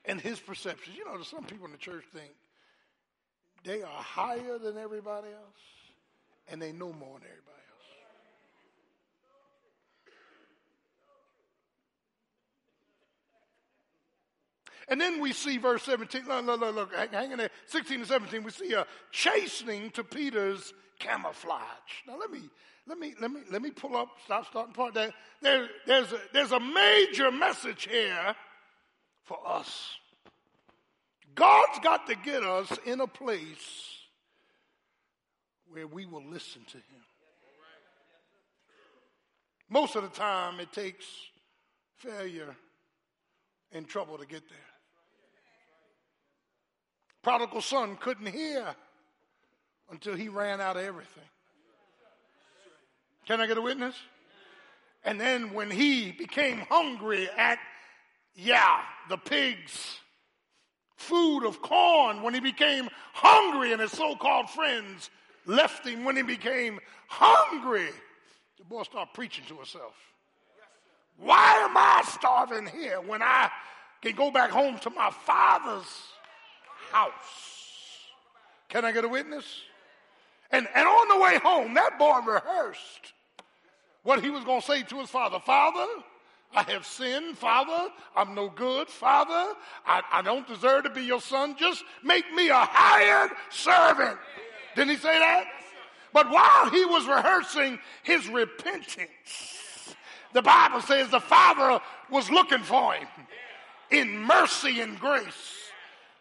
and 0.06 0.22
his 0.22 0.39
perceptions. 0.39 0.96
You 0.96 1.03
know, 1.03 1.22
some 1.24 1.44
people 1.44 1.65
in 1.65 1.74
the 1.74 1.77
church 1.77 2.06
think 2.13 2.32
they 3.65 3.82
are 3.82 4.01
higher 4.01 4.58
than 4.58 4.77
everybody 4.77 5.27
else, 5.27 5.62
and 6.48 6.62
they 6.62 6.72
know 6.72 6.94
more 6.94 7.20
than 7.20 7.27
everybody. 7.27 7.67
And 14.88 15.01
then 15.01 15.20
we 15.20 15.34
see 15.34 15.58
verse 15.58 15.84
17, 15.84 16.25
look, 16.27 16.46
look, 16.46 16.60
look, 16.62 16.75
look 16.75 17.13
hang 17.13 17.32
in 17.32 17.38
there, 17.38 17.50
16 17.65 18.00
and 18.00 18.08
17, 18.08 18.44
we 18.44 18.51
see 18.51 18.74
a 18.74 18.86
chastening 19.12 19.91
to 19.91 20.03
Peter's 20.03 20.74
camouflage. 21.00 21.62
Now 22.08 22.17
let 22.17 22.32
me, 22.32 22.41
let 22.88 22.98
me, 22.98 23.13
let 23.20 23.32
me, 23.32 23.41
let 23.51 23.62
me 23.62 23.72
pull 23.72 23.98
up, 23.98 24.08
stop, 24.24 24.46
starting 24.50 24.74
part 24.74 24.94
there. 24.94 25.13
there 25.41 25.67
there's, 25.86 26.12
a, 26.13 26.20
there's 26.32 26.51
a 26.53 26.60
major 26.60 27.32
message 27.32 27.88
here 27.89 28.34
for 29.24 29.38
us. 29.46 29.98
God's 31.36 31.79
got 31.79 32.08
to 32.08 32.15
get 32.15 32.44
us 32.44 32.72
in 32.86 33.01
a 33.01 33.08
place 33.08 33.98
where 35.70 35.86
we 35.86 36.06
will 36.06 36.24
listen 36.25 36.62
to 36.67 36.77
Him. 36.77 37.03
Most 39.70 39.98
of 39.98 40.03
the 40.03 40.10
time, 40.10 40.62
it 40.62 40.72
takes 40.72 41.06
failure 41.98 42.56
and 43.74 43.86
trouble 43.86 44.17
to 44.17 44.25
get 44.25 44.48
there 44.48 44.67
prodigal 47.27 47.60
son 47.60 47.98
couldn't 47.98 48.27
hear 48.27 48.65
until 49.91 50.15
he 50.15 50.29
ran 50.29 50.62
out 50.62 50.77
of 50.77 50.84
everything. 50.84 51.27
Can 53.25 53.41
I 53.41 53.48
get 53.48 53.57
a 53.57 53.62
witness? 53.62 53.96
And 55.03 55.19
then 55.19 55.53
when 55.53 55.69
he 55.69 56.13
became 56.13 56.60
hungry 56.69 57.27
at, 57.38 57.60
yeah, 58.34 58.79
the 59.10 59.17
pigs' 59.17 59.98
food 60.96 61.46
of 61.46 61.62
corn, 61.62 62.22
when 62.22 62.34
he 62.34 62.39
became 62.39 62.88
hungry 63.12 63.74
and 63.74 63.81
his 63.81 63.91
so 63.91 64.15
called 64.15 64.50
friends 64.50 65.10
left 65.46 65.86
him, 65.86 66.05
when 66.05 66.15
he 66.15 66.24
became 66.24 66.79
hungry, 67.10 67.89
the 68.57 68.63
boy 68.63 68.84
started 68.84 69.13
preaching 69.13 69.43
to 69.50 69.57
himself. 69.57 69.96
Why 71.17 71.55
am 71.55 71.75
I 71.75 72.03
starving 72.07 72.67
here 72.67 73.01
when 73.01 73.22
I 73.22 73.51
can 74.01 74.15
go 74.15 74.31
back 74.31 74.50
home 74.50 74.79
to 74.79 74.89
my 74.91 75.12
father's 75.12 75.91
house. 76.91 77.13
Can 78.70 78.86
I 78.86 78.91
get 78.91 79.03
a 79.03 79.08
witness? 79.08 79.46
And, 80.51 80.67
and 80.75 80.88
on 80.88 81.08
the 81.10 81.24
way 81.24 81.39
home, 81.39 81.74
that 81.74 82.00
boy 82.00 82.20
rehearsed 82.20 83.13
what 84.03 84.24
he 84.24 84.29
was 84.29 84.44
going 84.46 84.62
to 84.62 84.65
say 84.65 84.84
to 84.84 85.00
his 85.00 85.10
father 85.10 85.39
Father, 85.39 85.86
I 86.56 86.63
have 86.63 86.86
sinned. 86.86 87.38
Father, 87.38 87.89
I'm 88.15 88.34
no 88.34 88.50
good. 88.50 88.88
Father, 88.88 89.53
I, 89.86 90.01
I 90.12 90.22
don't 90.22 90.48
deserve 90.48 90.84
to 90.84 90.89
be 90.89 91.03
your 91.03 91.22
son. 91.22 91.56
Just 91.58 91.84
make 92.03 92.32
me 92.34 92.50
a 92.50 92.56
hired 92.56 93.32
servant. 93.50 94.17
Didn't 94.75 94.91
he 94.91 94.96
say 94.98 95.20
that? 95.20 95.46
But 96.13 96.29
while 96.29 96.70
he 96.70 96.86
was 96.86 97.06
rehearsing 97.06 97.79
his 98.03 98.27
repentance, 98.29 99.96
the 100.34 100.41
Bible 100.41 100.82
says 100.82 101.10
the 101.10 101.20
Father 101.20 101.84
was 102.10 102.32
looking 102.32 102.60
for 102.60 102.94
him 102.94 103.08
in 103.91 104.17
mercy 104.20 104.79
and 104.79 105.00
grace. 105.00 105.67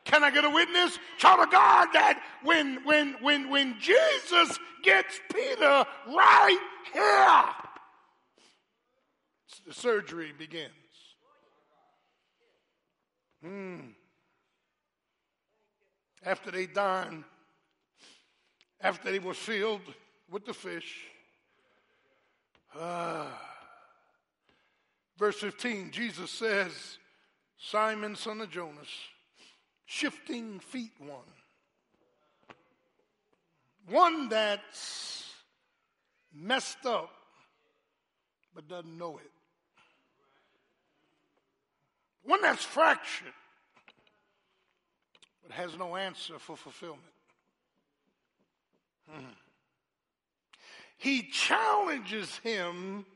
Can 0.06 0.22
I 0.22 0.30
get 0.30 0.44
a 0.44 0.50
witness? 0.50 0.98
Child 1.18 1.48
of 1.48 1.50
God, 1.50 1.88
that 1.92 2.22
when 2.42 2.84
when 2.84 3.16
when 3.20 3.50
when 3.50 3.78
Jesus 3.80 4.58
gets 4.82 5.20
Peter 5.34 5.84
right 6.06 6.58
here, 6.92 7.44
the 9.66 9.74
surgery 9.74 10.32
begins. 10.38 10.72
Hmm. 13.42 13.80
After 16.24 16.50
they 16.52 16.66
dined, 16.66 17.24
after 18.80 19.10
they 19.10 19.18
were 19.18 19.34
filled 19.34 19.82
with 20.30 20.46
the 20.46 20.54
fish, 20.54 21.02
uh, 22.78 23.26
verse 25.18 25.36
15, 25.36 25.90
Jesus 25.90 26.30
says, 26.30 26.98
Simon, 27.58 28.16
son 28.16 28.40
of 28.40 28.50
Jonas, 28.50 28.88
shifting 29.86 30.58
feet 30.58 30.92
one. 30.98 31.20
One 33.88 34.28
that's 34.28 35.32
messed 36.34 36.84
up 36.84 37.10
but 38.54 38.68
doesn't 38.68 38.98
know 38.98 39.18
it. 39.18 39.30
One 42.24 42.42
that's 42.42 42.64
fractured 42.64 43.32
but 45.42 45.52
has 45.52 45.78
no 45.78 45.96
answer 45.96 46.38
for 46.38 46.56
fulfillment. 46.56 47.02
Hmm. 49.08 49.26
He 50.98 51.22
challenges 51.22 52.36
him 52.38 53.06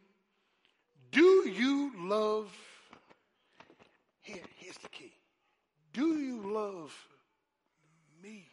Do 1.11 1.49
you 1.49 1.93
love? 1.97 2.53
Here, 4.23 4.43
here's 4.59 4.77
the 4.79 4.89
key. 4.89 5.10
Do 5.93 6.19
you 6.19 6.53
love 6.53 6.95
me? 8.23 8.47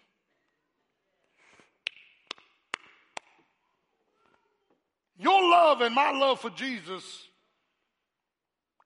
Your 5.19 5.41
love 5.49 5.81
and 5.81 5.93
my 5.93 6.11
love 6.11 6.39
for 6.39 6.49
Jesus 6.51 7.27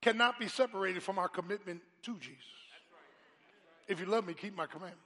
cannot 0.02 0.40
be 0.40 0.48
separated 0.48 1.04
from 1.04 1.20
our 1.20 1.28
commitment 1.28 1.82
to 2.04 2.18
Jesus. 2.18 2.38
If 3.88 4.00
you 4.00 4.06
love 4.06 4.26
me, 4.26 4.34
keep 4.34 4.56
my 4.56 4.66
commandments. 4.66 5.00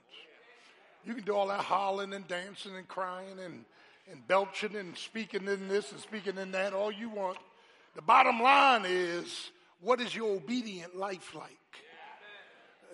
You 1.04 1.14
can 1.14 1.24
do 1.24 1.34
all 1.34 1.48
that 1.48 1.60
hollering 1.60 2.12
and 2.14 2.26
dancing 2.26 2.74
and 2.76 2.86
crying 2.88 3.38
and, 3.44 3.64
and 4.10 4.26
belching 4.26 4.74
and 4.74 4.96
speaking 4.96 5.46
in 5.46 5.68
this 5.68 5.92
and 5.92 6.00
speaking 6.00 6.36
in 6.36 6.52
that, 6.52 6.72
all 6.72 6.90
you 6.90 7.10
want. 7.10 7.38
The 7.94 8.02
bottom 8.02 8.40
line 8.40 8.84
is 8.86 9.50
what 9.80 10.00
is 10.00 10.14
your 10.14 10.36
obedient 10.36 10.96
life 10.96 11.34
like? 11.34 11.58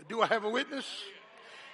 Do 0.09 0.23
I 0.23 0.27
have 0.27 0.45
a 0.45 0.51
witness? 0.51 0.87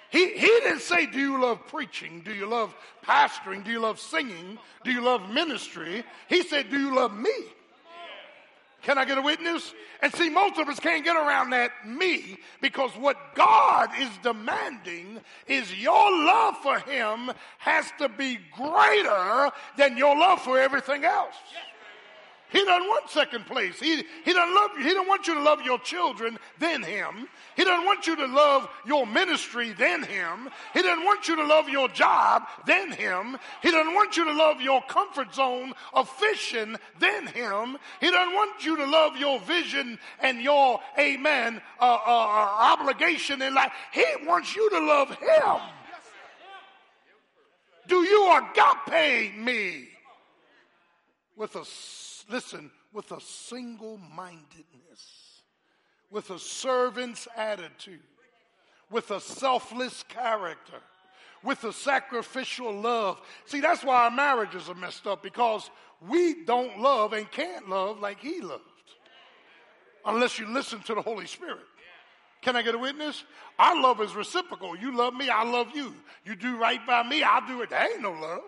He, 0.09 0.33
he 0.33 0.47
didn't 0.47 0.81
say, 0.81 1.05
Do 1.05 1.19
you 1.19 1.41
love 1.41 1.67
preaching? 1.67 2.21
Do 2.25 2.33
you 2.33 2.47
love 2.47 2.75
pastoring? 3.05 3.63
Do 3.63 3.71
you 3.71 3.79
love 3.79 3.99
singing? 3.99 4.57
Do 4.83 4.91
you 4.91 5.01
love 5.01 5.29
ministry? 5.29 6.03
He 6.27 6.43
said, 6.43 6.69
Do 6.69 6.79
you 6.79 6.95
love 6.95 7.13
me? 7.13 7.31
Can 8.81 8.97
I 8.97 9.03
get 9.03 9.17
a 9.17 9.21
witness? 9.21 9.73
And 10.01 10.13
see, 10.13 10.29
most 10.29 10.57
of 10.57 10.69
us 10.69 10.79
can't 10.79 11.03
get 11.03 11.17
around 11.17 11.49
that 11.49 11.71
me 11.85 12.37
because 12.61 12.91
what 12.91 13.17
God 13.35 13.89
is 13.99 14.09
demanding 14.23 15.19
is 15.47 15.73
your 15.75 16.09
love 16.25 16.55
for 16.63 16.79
Him 16.79 17.31
has 17.57 17.91
to 17.99 18.07
be 18.07 18.39
greater 18.55 19.51
than 19.77 19.97
your 19.97 20.17
love 20.17 20.41
for 20.41 20.57
everything 20.57 21.03
else. 21.03 21.35
He 22.51 22.65
doesn't 22.65 22.87
want 22.87 23.09
second 23.09 23.45
place. 23.45 23.79
He, 23.79 24.03
he 24.25 24.33
doesn't 24.33 24.55
love 24.55 24.71
you. 24.77 24.83
He 24.83 24.93
don't 24.93 25.07
want 25.07 25.27
you 25.27 25.35
to 25.35 25.41
love 25.41 25.61
your 25.61 25.77
children 25.79 26.37
than 26.57 26.81
him. 26.81 27.27
He 27.55 27.63
doesn't 27.63 27.85
want 27.85 28.07
you 28.07 28.15
to 28.15 28.25
love 28.25 28.67
your 28.85 29.05
ministry 29.05 29.73
than 29.73 30.01
him. 30.01 30.49
He 30.73 30.81
doesn't 30.81 31.05
want 31.05 31.27
you 31.27 31.35
to 31.35 31.45
love 31.45 31.69
your 31.69 31.87
job 31.89 32.47
than 32.65 32.91
him. 32.91 33.37
He 33.61 33.69
doesn't 33.69 33.93
want 33.93 34.17
you 34.17 34.25
to 34.25 34.33
love 34.33 34.61
your 34.61 34.81
comfort 34.83 35.33
zone 35.35 35.73
of 35.93 36.09
fishing 36.09 36.75
than 36.99 37.27
him. 37.27 37.77
He 37.99 38.09
doesn't 38.09 38.33
want 38.33 38.65
you 38.65 38.75
to 38.77 38.85
love 38.85 39.15
your 39.17 39.39
vision 39.41 39.99
and 40.19 40.41
your 40.41 40.79
amen 40.97 41.61
uh, 41.79 41.83
uh, 41.83 41.97
uh 42.07 42.73
obligation 42.79 43.41
in 43.43 43.53
life. 43.53 43.71
He 43.91 44.05
wants 44.25 44.55
you 44.55 44.69
to 44.71 44.79
love 44.79 45.09
him. 45.09 45.61
Do 47.87 48.03
you 48.03 48.37
agape 48.37 49.37
me 49.37 49.89
with 51.35 51.55
a 51.55 51.65
listen, 52.29 52.71
with 52.93 53.11
a 53.11 53.21
single 53.21 53.99
mindedness, 54.15 55.41
with 56.09 56.29
a 56.29 56.39
servant's 56.39 57.27
attitude, 57.35 57.99
with 58.89 59.11
a 59.11 59.19
selfless 59.19 60.03
character, 60.03 60.79
with 61.43 61.63
a 61.63 61.73
sacrificial 61.73 62.73
love. 62.73 63.21
See, 63.45 63.61
that's 63.61 63.83
why 63.83 64.05
our 64.05 64.11
marriages 64.11 64.69
are 64.69 64.75
messed 64.75 65.07
up 65.07 65.21
because 65.21 65.69
we 66.07 66.43
don't 66.45 66.79
love 66.79 67.13
and 67.13 67.29
can't 67.31 67.69
love 67.69 67.99
like 67.99 68.19
He 68.19 68.41
loved 68.41 68.63
unless 70.05 70.39
you 70.39 70.47
listen 70.47 70.79
to 70.81 70.95
the 70.95 71.01
Holy 71.01 71.27
Spirit. 71.27 71.59
Can 72.41 72.55
I 72.55 72.61
get 72.61 72.73
a 72.73 72.77
witness? 72.77 73.25
Our 73.57 73.81
love 73.81 74.01
is 74.01 74.15
reciprocal. 74.15 74.77
You 74.77 74.95
love 74.95 75.13
me, 75.13 75.29
I 75.29 75.43
love 75.43 75.67
you. 75.75 75.93
You 76.23 76.35
do 76.35 76.57
right 76.57 76.79
by 76.87 77.03
me, 77.03 77.21
I'll 77.21 77.45
do 77.45 77.61
it. 77.61 77.69
There 77.69 77.91
ain't 77.91 78.01
no 78.01 78.11
love. 78.11 78.41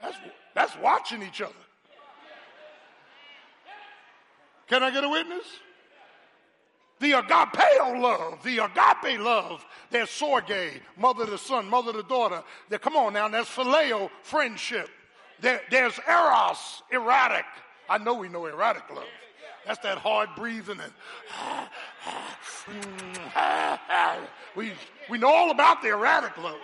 That's, 0.00 0.16
that's 0.54 0.76
watching 0.78 1.22
each 1.22 1.40
other. 1.40 1.52
Can 4.66 4.82
I 4.82 4.90
get 4.90 5.04
a 5.04 5.08
witness? 5.08 5.44
The 7.00 7.12
agapeo 7.12 8.00
love, 8.00 8.42
the 8.42 8.58
agape 8.58 9.20
love. 9.20 9.64
There's 9.90 10.10
storge, 10.10 10.80
mother 10.96 11.26
to 11.26 11.38
son, 11.38 11.68
mother 11.68 11.92
to 11.92 12.02
daughter. 12.02 12.42
There, 12.68 12.78
come 12.78 12.94
on 12.94 13.14
now, 13.14 13.28
there's 13.28 13.46
phileo, 13.46 14.10
friendship. 14.22 14.88
There, 15.40 15.62
there's 15.70 15.98
eros, 16.06 16.82
erratic. 16.92 17.46
I 17.88 17.98
know 17.98 18.14
we 18.14 18.28
know 18.28 18.46
erratic 18.46 18.88
love. 18.94 19.06
That's 19.66 19.80
that 19.80 19.98
hard 19.98 20.28
breathing 20.36 20.78
and 20.80 20.92
we, 24.56 24.72
we 25.08 25.18
know 25.18 25.28
all 25.28 25.50
about 25.50 25.82
the 25.82 25.88
erratic 25.88 26.36
love. 26.38 26.58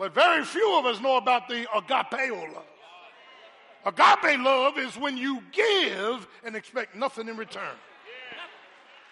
But 0.00 0.14
very 0.14 0.44
few 0.46 0.78
of 0.78 0.86
us 0.86 0.98
know 0.98 1.18
about 1.18 1.46
the 1.46 1.66
agapeo 1.74 2.54
love. 2.54 2.64
Agape 3.84 4.40
love 4.40 4.78
is 4.78 4.96
when 4.96 5.18
you 5.18 5.42
give 5.52 6.26
and 6.42 6.56
expect 6.56 6.96
nothing 6.96 7.28
in 7.28 7.36
return. 7.36 7.76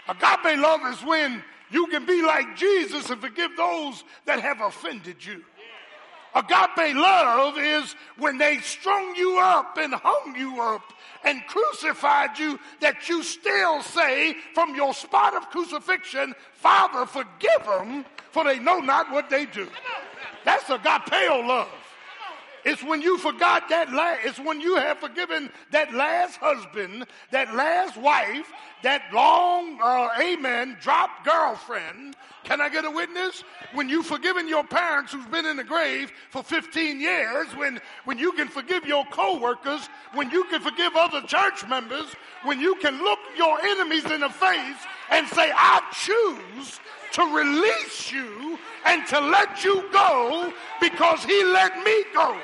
Agape 0.08 0.58
love 0.58 0.80
is 0.86 1.04
when 1.04 1.44
you 1.70 1.88
can 1.88 2.06
be 2.06 2.22
like 2.22 2.56
Jesus 2.56 3.10
and 3.10 3.20
forgive 3.20 3.50
those 3.54 4.02
that 4.24 4.40
have 4.40 4.62
offended 4.62 5.22
you. 5.22 5.44
Agape 6.34 6.96
love 6.96 7.58
is 7.58 7.94
when 8.16 8.38
they 8.38 8.56
strung 8.60 9.14
you 9.14 9.38
up 9.38 9.76
and 9.76 9.92
hung 9.92 10.36
you 10.38 10.58
up 10.62 10.94
and 11.22 11.42
crucified 11.48 12.38
you, 12.38 12.58
that 12.80 13.10
you 13.10 13.22
still 13.22 13.82
say 13.82 14.34
from 14.54 14.74
your 14.74 14.94
spot 14.94 15.34
of 15.34 15.50
crucifixion, 15.50 16.34
Father, 16.54 17.04
forgive 17.04 17.66
them, 17.66 18.06
for 18.30 18.44
they 18.44 18.58
know 18.58 18.78
not 18.78 19.12
what 19.12 19.28
they 19.28 19.44
do. 19.44 19.68
That's 20.48 20.64
agapeo 20.64 21.46
love. 21.46 21.68
It's 22.64 22.82
when 22.82 23.02
you 23.02 23.18
forgot 23.18 23.68
that 23.68 23.92
last, 23.92 24.20
it's 24.24 24.38
when 24.38 24.62
you 24.62 24.76
have 24.76 24.96
forgiven 24.96 25.50
that 25.72 25.92
last 25.92 26.36
husband, 26.36 27.06
that 27.32 27.54
last 27.54 27.98
wife, 27.98 28.50
that 28.82 29.02
long, 29.12 29.78
uh, 29.78 30.08
amen, 30.18 30.78
dropped 30.80 31.26
girlfriend. 31.26 32.16
Can 32.44 32.62
I 32.62 32.70
get 32.70 32.86
a 32.86 32.90
witness? 32.90 33.44
When 33.74 33.90
you've 33.90 34.06
forgiven 34.06 34.48
your 34.48 34.64
parents 34.64 35.12
who's 35.12 35.26
been 35.26 35.44
in 35.44 35.58
the 35.58 35.64
grave 35.64 36.12
for 36.30 36.42
15 36.42 36.98
years, 36.98 37.48
when, 37.54 37.78
when 38.06 38.16
you 38.16 38.32
can 38.32 38.48
forgive 38.48 38.86
your 38.86 39.04
coworkers, 39.10 39.86
when 40.14 40.30
you 40.30 40.44
can 40.44 40.62
forgive 40.62 40.96
other 40.96 41.20
church 41.26 41.68
members, 41.68 42.06
when 42.44 42.58
you 42.58 42.74
can 42.76 43.02
look 43.02 43.18
your 43.36 43.60
enemies 43.60 44.06
in 44.06 44.20
the 44.20 44.30
face 44.30 44.86
and 45.10 45.26
say, 45.28 45.50
I 45.54 45.82
choose 45.92 46.80
to 47.12 47.22
release 47.34 48.12
you 48.12 48.58
and 48.86 49.06
to 49.08 49.20
let 49.20 49.64
you 49.64 49.84
go 49.92 50.52
because 50.80 51.24
he 51.24 51.44
let 51.44 51.76
me 51.84 52.04
go. 52.14 52.36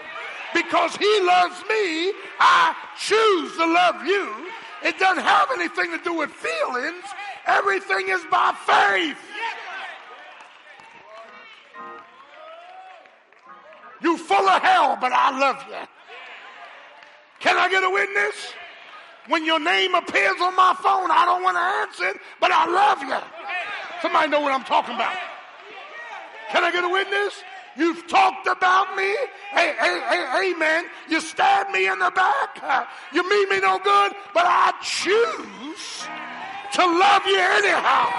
Because 0.54 0.96
he 0.96 1.20
loves 1.22 1.60
me, 1.68 2.12
I 2.38 2.74
choose 2.98 3.56
to 3.56 3.66
love 3.66 4.06
you. 4.06 4.48
It 4.84 4.98
doesn't 4.98 5.24
have 5.24 5.48
anything 5.52 5.90
to 5.96 6.04
do 6.04 6.14
with 6.14 6.30
feelings. 6.30 7.04
Everything 7.46 8.08
is 8.08 8.22
by 8.30 8.54
faith. 8.66 9.18
You 14.00 14.18
full 14.18 14.48
of 14.48 14.62
hell, 14.62 14.98
but 15.00 15.12
I 15.12 15.38
love 15.38 15.64
you. 15.68 15.76
Can 17.40 17.56
I 17.56 17.68
get 17.70 17.82
a 17.82 17.90
witness? 17.90 18.54
When 19.28 19.44
your 19.44 19.58
name 19.58 19.94
appears 19.94 20.40
on 20.40 20.54
my 20.54 20.74
phone, 20.82 21.10
I 21.10 21.24
don't 21.24 21.42
want 21.42 21.56
to 21.56 21.60
answer 21.60 22.14
it, 22.14 22.22
but 22.40 22.50
I 22.52 22.66
love 22.66 23.02
you. 23.02 23.16
Somebody 24.02 24.28
know 24.28 24.40
what 24.40 24.52
I'm 24.52 24.64
talking 24.64 24.94
about. 24.94 25.16
Can 26.50 26.62
I 26.62 26.70
get 26.70 26.84
a 26.84 26.88
witness? 26.88 27.42
You've 27.76 28.06
talked 28.06 28.46
about 28.46 28.96
me. 28.96 29.16
Hey, 29.50 29.74
hey, 29.78 30.00
hey, 30.08 30.52
amen. 30.52 30.84
You 31.08 31.20
stabbed 31.20 31.70
me 31.70 31.88
in 31.88 31.98
the 31.98 32.12
back. 32.14 32.88
You 33.12 33.28
mean 33.28 33.48
me 33.48 33.60
no 33.60 33.78
good, 33.78 34.12
but 34.32 34.44
I 34.46 34.72
choose 34.82 36.06
to 36.74 36.86
love 36.86 37.22
you 37.26 37.38
anyhow. 37.38 38.12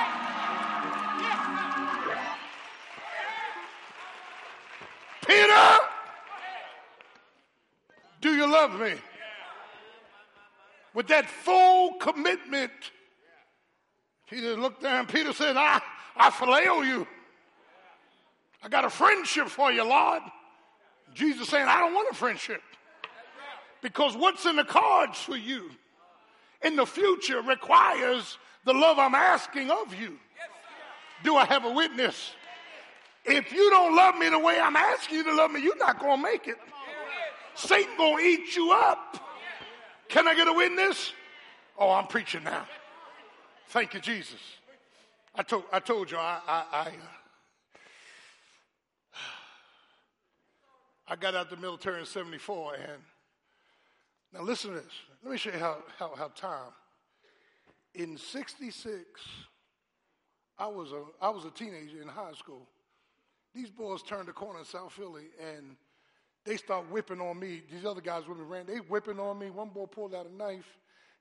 Peter, 5.28 5.78
do 8.22 8.36
you 8.36 8.52
love 8.52 8.80
me? 8.80 8.96
With 10.96 11.08
that 11.10 11.30
full 11.30 11.96
commitment, 11.96 12.72
Peter 14.30 14.56
looked 14.56 14.82
down. 14.82 15.06
Peter 15.08 15.34
said, 15.34 15.58
I, 15.58 15.82
I 16.16 16.30
phileo 16.30 16.88
you. 16.88 17.06
I 18.64 18.70
got 18.70 18.86
a 18.86 18.90
friendship 18.90 19.50
for 19.50 19.72
you, 19.72 19.84
Lord. 19.84 20.24
Jesus 21.14 21.50
saying, 21.50 21.68
I 21.68 21.80
don't 21.82 21.94
want 21.94 22.10
a 22.10 22.16
friendship. 22.16 22.62
Because 23.82 24.16
what's 24.16 24.46
in 24.46 24.56
the 24.56 24.64
cards 24.64 25.20
for 25.20 25.36
you 25.36 25.70
in 26.64 26.78
the 26.78 26.86
future 26.86 27.42
requires 27.42 28.38
the 28.64 28.74
love 28.74 28.98
I'm 28.98 29.16
asking 29.16 29.70
of 29.70 29.94
you. 29.94 30.18
Do 31.24 31.36
I 31.36 31.46
have 31.46 31.66
a 31.66 31.72
witness? 31.72 32.32
If 33.26 33.52
you 33.52 33.70
don't 33.70 33.96
love 33.96 34.18
me 34.18 34.30
the 34.30 34.40
way 34.40 34.60
I'm 34.60 34.78
asking 34.78 35.18
you 35.18 35.24
to 35.26 35.36
love 35.36 35.52
me, 35.52 35.62
you're 35.62 35.78
not 35.78 36.00
going 36.00 36.18
to 36.18 36.24
make 36.24 36.48
it. 36.48 36.58
Satan 37.54 37.98
going 37.98 38.18
to 38.18 38.24
eat 38.24 38.56
you 38.56 38.72
up. 38.72 39.25
Can 40.10 40.28
I 40.28 40.36
get 40.36 40.48
a 40.48 40.54
witness? 40.54 41.14
Oh, 41.78 41.92
I'm 41.92 42.08
preaching 42.08 42.44
now. 42.44 42.66
Thank 43.70 43.94
you, 43.94 44.00
Jesus. 44.00 44.40
I 45.34 45.44
told, 45.44 45.64
I 45.72 45.80
told 45.80 46.12
you 46.12 46.18
I, 46.18 46.40
I, 46.48 46.64
I, 46.72 46.88
uh, 46.88 46.92
I 51.10 51.16
got 51.16 51.36
out 51.36 51.46
of 51.46 51.50
the 51.50 51.58
military 51.58 52.00
in 52.00 52.06
74 52.06 52.76
and 52.76 53.02
now 54.34 54.42
listen 54.42 54.72
to 54.72 54.78
this. 54.78 54.94
Let 55.24 55.32
me 55.32 55.38
show 55.38 55.52
you 55.52 55.60
how, 55.60 55.78
how, 55.98 56.16
how 56.16 56.28
time. 56.30 56.72
In 57.94 58.18
66, 58.18 59.06
I 60.58 60.68
was, 60.68 60.92
a, 60.92 61.04
I 61.22 61.30
was 61.30 61.46
a 61.46 61.52
teenager 61.52 62.02
in 62.02 62.08
high 62.08 62.34
school. 62.34 62.68
These 63.54 63.70
boys 63.70 64.04
turned 64.04 64.28
the 64.28 64.34
corner 64.34 64.60
in 64.60 64.66
South 64.66 64.94
Philly 64.94 65.28
and 65.40 65.76
they 66.46 66.58
start 66.58 66.90
whipping 66.92 67.20
on 67.20 67.40
me. 67.40 67.64
These 67.72 67.86
other 67.86 68.02
guys 68.02 68.28
with 68.28 68.38
me 68.38 68.44
ran. 68.48 68.68
They 68.68 68.78
whipping 68.78 69.20
on 69.20 69.40
me. 69.40 69.50
One 69.50 69.70
boy 69.70 69.88
pulled 69.88 70.14
out 70.14 70.28
a 70.28 70.34
knife. 70.34 70.66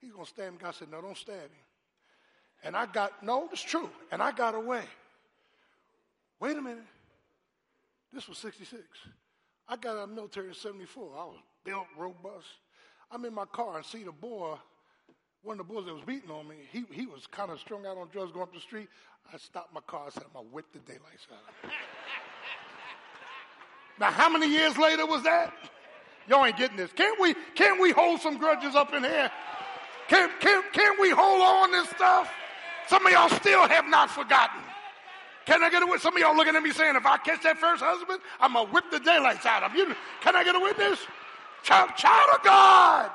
He's 0.00 0.12
gonna 0.12 0.26
stab 0.26 0.52
me. 0.52 0.58
God 0.60 0.74
said, 0.74 0.90
"No, 0.90 1.00
don't 1.00 1.16
stab 1.16 1.40
him." 1.40 1.50
And 2.62 2.76
I 2.76 2.87
got 2.87 3.22
no, 3.22 3.48
it's 3.50 3.62
true. 3.62 3.90
And 4.12 4.22
I 4.22 4.32
got 4.32 4.54
away. 4.54 4.84
Wait 6.40 6.56
a 6.56 6.62
minute. 6.62 6.84
This 8.12 8.28
was 8.28 8.37
'66. 8.38 8.82
I 9.66 9.76
got 9.76 9.96
out 9.96 10.04
of 10.04 10.10
military 10.10 10.48
in 10.48 10.54
'74. 10.54 11.16
I 11.16 11.24
was 11.24 11.38
built, 11.64 11.87
robust. 11.96 12.46
I'm 13.10 13.24
in 13.24 13.32
my 13.32 13.46
car 13.46 13.78
and 13.78 13.87
see 13.87 14.04
the 14.04 14.12
boy, 14.12 14.56
one 15.42 15.58
of 15.58 15.66
the 15.66 15.72
boys 15.72 15.87
that 15.87 15.94
was 15.94 16.04
beating 16.04 16.30
on 16.30 16.46
me. 16.46 16.56
He 16.70 16.84
he 16.90 17.06
was 17.06 17.26
kind 17.26 17.50
of 17.50 17.58
strung 17.60 17.87
out 17.87 17.96
on 17.96 18.08
drugs 18.08 18.32
going 18.32 18.42
up 18.42 18.52
the 18.52 18.60
street. 18.60 18.88
I 19.32 19.38
stopped 19.38 19.72
my 19.72 19.80
car. 19.87 20.08
I 20.08 20.10
said, 20.10 20.24
"I'm 20.24 20.32
gonna 20.34 20.48
whip 20.48 20.66
the 20.72 20.80
daylights 20.80 21.26
out 21.32 21.38
of 21.48 21.70
him." 21.70 21.93
Now, 23.98 24.11
how 24.11 24.28
many 24.28 24.48
years 24.48 24.76
later 24.76 25.07
was 25.07 25.22
that? 25.22 25.52
Y'all 26.28 26.44
ain't 26.44 26.57
getting 26.57 26.76
this. 26.76 26.90
Can't 26.92 27.20
we, 27.20 27.35
can't 27.54 27.80
we 27.80 27.90
hold 27.90 28.20
some 28.20 28.38
grudges 28.38 28.74
up 28.74 28.92
in 28.94 29.04
here? 29.04 29.30
Can, 30.09 30.30
can, 30.40 30.62
can 30.72 31.00
we 31.00 31.11
hold 31.11 31.40
on 31.40 31.70
this 31.70 31.88
stuff? 31.90 32.30
Some 32.88 33.07
of 33.07 33.12
y'all 33.12 33.28
still 33.28 33.66
have 33.68 33.87
not 33.87 34.11
forgotten. 34.11 34.61
Can 35.46 35.62
I 35.62 35.70
get 35.70 35.83
a 35.83 35.87
witness? 35.87 36.02
Some 36.02 36.16
of 36.16 36.20
y'all 36.20 36.37
looking 36.37 36.57
at 36.57 36.62
me 36.62 36.70
saying, 36.72 36.96
if 36.96 37.07
I 37.07 37.18
catch 37.18 37.42
that 37.42 37.59
first 37.59 37.83
husband, 37.83 38.20
I'm 38.40 38.54
going 38.54 38.66
to 38.66 38.72
whip 38.72 38.85
the 38.90 39.00
daylights 39.00 39.46
out 39.46 39.62
of 39.62 39.74
you. 39.74 39.94
Can 40.22 40.35
I 40.35 40.42
get 40.42 40.57
a 40.57 40.61
witness? 40.61 40.98
Child, 41.62 41.90
child 41.96 42.30
of 42.35 42.42
God. 42.42 43.11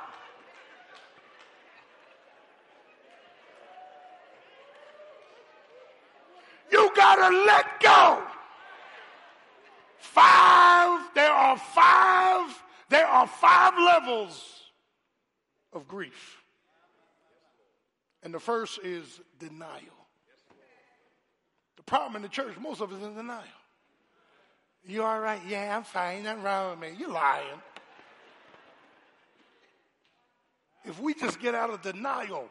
You 6.71 6.91
got 6.95 7.15
to 7.15 7.37
let 7.45 7.79
go. 7.79 8.23
Five, 10.11 11.07
there 11.13 11.31
are 11.31 11.57
five, 11.57 12.63
there 12.89 13.05
are 13.05 13.27
five 13.27 13.73
levels 13.77 14.61
of 15.71 15.87
grief. 15.87 16.37
And 18.23 18.33
the 18.33 18.39
first 18.39 18.79
is 18.83 19.21
denial. 19.39 19.99
The 21.77 21.83
problem 21.83 22.15
in 22.15 22.21
the 22.23 22.27
church, 22.27 22.57
most 22.59 22.81
of 22.81 22.91
us 22.91 23.01
in 23.03 23.15
denial. 23.15 23.43
You 24.85 25.03
all 25.03 25.19
right? 25.19 25.41
Yeah, 25.47 25.77
I'm 25.77 25.83
fine. 25.83 26.23
Nothing 26.23 26.43
wrong 26.43 26.71
with 26.71 26.79
me. 26.79 26.97
You're 26.97 27.11
lying. 27.11 27.61
If 30.85 30.99
we 30.99 31.13
just 31.13 31.39
get 31.39 31.53
out 31.53 31.69
of 31.69 31.81
denial, 31.83 32.49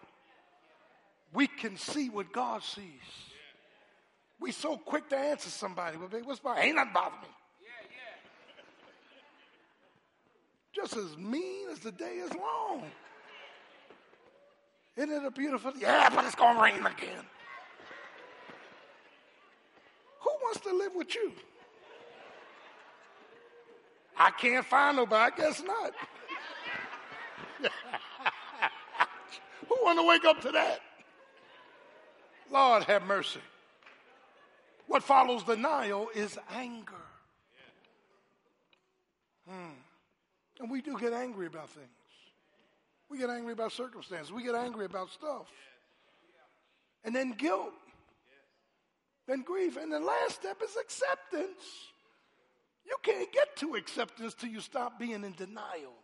we 1.33 1.49
can 1.49 1.77
see 1.77 2.09
what 2.09 2.33
God 2.33 2.63
sees. 2.63 2.85
We 4.41 4.53
so 4.53 4.77
quick 4.77 5.09
to 5.09 5.17
answer 5.17 5.51
somebody. 5.51 5.97
Well, 5.97 6.09
what's 6.23 6.45
my? 6.45 6.61
Ain't 6.61 6.77
nothing 6.77 6.93
bothering 6.93 7.23
me. 7.23 7.29
Just 10.79 10.97
as 10.97 11.17
mean 11.17 11.69
as 11.71 11.81
the 11.81 11.91
day 11.91 12.19
is 12.19 12.33
long. 12.35 12.85
Isn't 14.97 15.11
it 15.11 15.25
a 15.25 15.31
beautiful? 15.31 15.73
Yeah, 15.77 16.09
but 16.15 16.25
it's 16.25 16.37
going 16.37 16.55
to 16.57 16.63
rain 16.63 16.87
again. 16.87 17.25
Who 20.21 20.31
wants 20.43 20.61
to 20.61 20.73
live 20.73 20.95
with 20.95 21.13
you? 21.15 21.33
I 24.17 24.31
can't 24.31 24.65
find 24.65 24.97
nobody. 24.97 25.33
I 25.33 25.37
guess 25.37 25.63
not. 25.63 25.93
Who 29.69 29.77
want 29.83 29.99
to 29.99 30.07
wake 30.07 30.25
up 30.25 30.41
to 30.43 30.53
that? 30.53 30.81
Lord 32.53 32.85
have 32.85 33.05
mercy. 33.05 33.41
What 34.87 35.03
follows 35.03 35.43
denial 35.43 36.09
is 36.15 36.39
anger. 36.51 36.95
Hmm. 39.49 39.75
And 40.61 40.71
we 40.71 40.83
do 40.83 40.99
get 40.99 41.13
angry 41.13 41.47
about 41.47 41.71
things. 41.71 41.89
We 43.09 43.19
get 43.19 43.31
angry 43.31 43.53
about 43.53 43.73
circumstances. 43.73 44.33
We 44.33 44.43
get 44.43 44.55
angry 44.55 44.85
about 44.85 45.11
stuff. 45.11 45.47
And 47.05 47.15
then 47.15 47.33
guilt. 47.33 47.73
Then 49.27 49.43
grief. 49.43 49.77
And 49.77 49.93
the 49.93 50.01
last 50.01 50.35
step 50.35 50.61
is 50.63 50.77
acceptance. 50.77 51.63
You 52.85 52.97
can't 53.03 53.31
get 53.33 53.57
to 53.59 53.75
acceptance 53.75 54.35
till 54.35 54.51
you 54.51 54.61
stop 54.61 54.99
being 54.99 55.25
in 55.25 55.33
denial. 55.33 55.95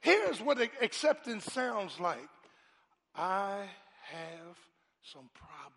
Here's 0.00 0.40
what 0.40 0.58
acceptance 0.80 1.44
sounds 1.44 2.00
like 2.00 2.28
I 3.14 3.66
have 4.12 4.56
some 5.02 5.28
problems. 5.34 5.76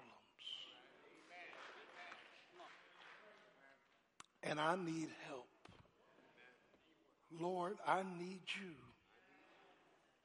And 4.44 4.60
I 4.60 4.76
need 4.76 5.10
help. 5.28 5.48
Lord, 7.40 7.78
I 7.88 8.04
need 8.20 8.42
you 8.60 8.74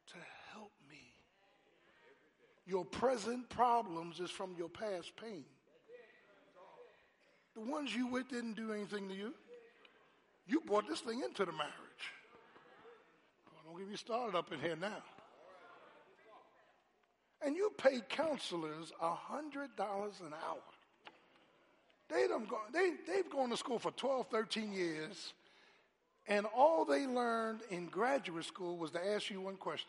to 0.09 0.17
help 0.53 0.73
me. 0.89 1.13
Your 2.67 2.85
present 2.85 3.49
problems 3.49 4.21
is 4.21 4.31
from 4.31 4.55
your 4.59 4.69
past 4.69 5.13
pain. 5.17 5.45
The 7.55 7.61
ones 7.61 7.95
you 7.95 8.07
with 8.07 8.29
didn't 8.29 8.55
do 8.55 8.73
anything 8.73 9.09
to 9.09 9.15
you. 9.15 9.35
You 10.47 10.61
brought 10.61 10.89
this 10.89 11.01
thing 11.01 11.23
into 11.25 11.45
the 11.45 11.53
marriage. 11.53 11.73
Oh, 13.49 13.59
don't 13.67 13.79
get 13.79 13.89
me 13.89 13.97
started 13.97 14.37
up 14.37 14.53
in 14.53 14.61
here 14.61 14.77
now. 14.77 15.03
And 17.45 17.57
you 17.57 17.71
pay 17.77 18.01
counselors 18.09 18.93
a 19.01 19.11
$100 19.11 19.69
an 20.21 20.33
hour. 20.33 20.63
They 22.09 22.27
go, 22.27 22.59
they, 22.73 22.93
they've 23.07 23.31
gone 23.31 23.51
to 23.51 23.57
school 23.57 23.79
for 23.79 23.91
12, 23.91 24.29
13 24.31 24.73
years 24.73 25.35
and 26.29 26.47
all 26.55 26.85
they 26.85 27.07
learned 27.07 27.61
in 27.71 27.87
graduate 27.87 28.45
school 28.45 28.77
was 28.77 28.91
to 28.91 29.05
ask 29.15 29.31
you 29.31 29.41
one 29.41 29.57
question. 29.57 29.89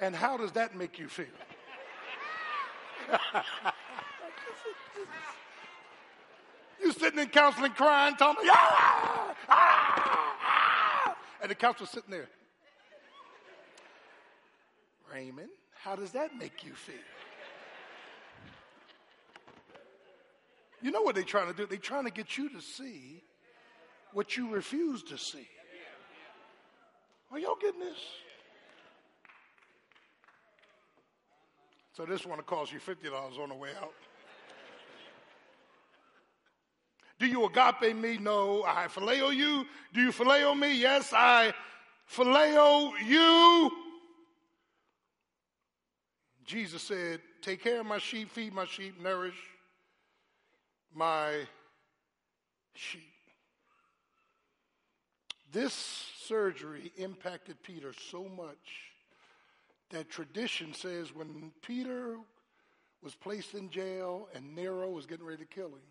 And 0.00 0.14
how 0.14 0.36
does 0.36 0.52
that 0.52 0.76
make 0.76 0.98
you 0.98 1.08
feel? 1.08 1.26
you 6.80 6.92
sitting 6.92 7.18
in 7.18 7.28
counseling 7.28 7.72
crying, 7.72 8.12
me, 8.12 8.18
ah, 8.20 9.34
ah, 9.48 10.36
ah, 10.40 11.16
and 11.42 11.50
the 11.50 11.56
counselor 11.56 11.88
sitting 11.88 12.10
there. 12.10 12.28
Raymond, 15.12 15.50
how 15.74 15.96
does 15.96 16.12
that 16.12 16.36
make 16.36 16.64
you 16.64 16.72
feel? 16.72 16.94
You 20.80 20.92
know 20.92 21.02
what 21.02 21.16
they're 21.16 21.24
trying 21.24 21.48
to 21.48 21.52
do? 21.52 21.66
They're 21.66 21.78
trying 21.78 22.04
to 22.04 22.10
get 22.10 22.38
you 22.38 22.48
to 22.50 22.60
see 22.60 23.22
what 24.12 24.36
you 24.36 24.50
refuse 24.50 25.02
to 25.04 25.18
see. 25.18 25.48
Are 27.30 27.38
y'all 27.38 27.56
getting 27.60 27.80
this? 27.80 27.98
So 31.92 32.04
this 32.04 32.24
one 32.24 32.38
will 32.38 32.44
cost 32.44 32.72
you 32.72 32.80
$50 32.80 33.38
on 33.38 33.50
the 33.50 33.54
way 33.54 33.70
out. 33.80 33.92
Do 37.18 37.26
you 37.26 37.44
agape 37.44 37.94
me? 37.94 38.16
No. 38.16 38.64
I 38.66 38.86
phileo 38.86 39.34
you. 39.34 39.66
Do 39.92 40.00
you 40.00 40.10
phileo 40.10 40.58
me? 40.58 40.74
Yes, 40.80 41.12
I 41.14 41.52
phileo 42.10 42.92
you. 43.04 43.70
Jesus 46.46 46.82
said, 46.82 47.20
Take 47.42 47.62
care 47.62 47.80
of 47.80 47.86
my 47.86 47.98
sheep, 47.98 48.30
feed 48.30 48.54
my 48.54 48.64
sheep, 48.64 49.00
nourish 49.00 49.36
my 50.94 51.46
sheep. 52.74 53.09
This 55.52 55.72
surgery 56.26 56.92
impacted 56.96 57.62
Peter 57.62 57.92
so 58.10 58.24
much 58.24 58.92
that 59.90 60.08
tradition 60.08 60.72
says 60.72 61.14
when 61.14 61.50
Peter 61.62 62.16
was 63.02 63.14
placed 63.14 63.54
in 63.54 63.70
jail 63.70 64.28
and 64.34 64.54
Nero 64.54 64.90
was 64.90 65.06
getting 65.06 65.26
ready 65.26 65.42
to 65.42 65.48
kill 65.48 65.68
him, 65.68 65.90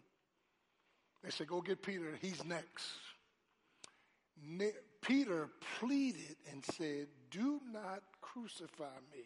they 1.24 1.30
said, 1.30 1.48
Go 1.48 1.62
get 1.62 1.82
Peter, 1.82 2.18
he's 2.22 2.44
next. 2.46 2.88
Ne- 4.42 4.72
Peter 5.02 5.50
pleaded 5.80 6.38
and 6.52 6.64
said, 6.64 7.08
Do 7.30 7.60
not 7.72 8.02
crucify 8.22 8.96
me 9.12 9.26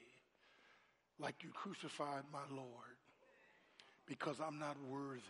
like 1.20 1.44
you 1.44 1.50
crucified 1.54 2.24
my 2.32 2.56
Lord, 2.56 2.98
because 4.08 4.38
I'm 4.40 4.60
not 4.60 4.76
worthy. 4.90 5.22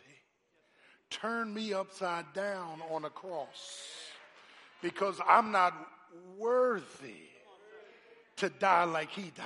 Turn 1.09 1.53
me 1.53 1.73
upside 1.73 2.31
down 2.33 2.81
on 2.89 3.05
a 3.05 3.09
cross, 3.09 3.77
because 4.83 5.19
I'm 5.27 5.51
not 5.51 5.73
worthy 6.37 7.15
to 8.35 8.49
die 8.49 8.83
like 8.83 9.09
he 9.09 9.31
died. 9.35 9.45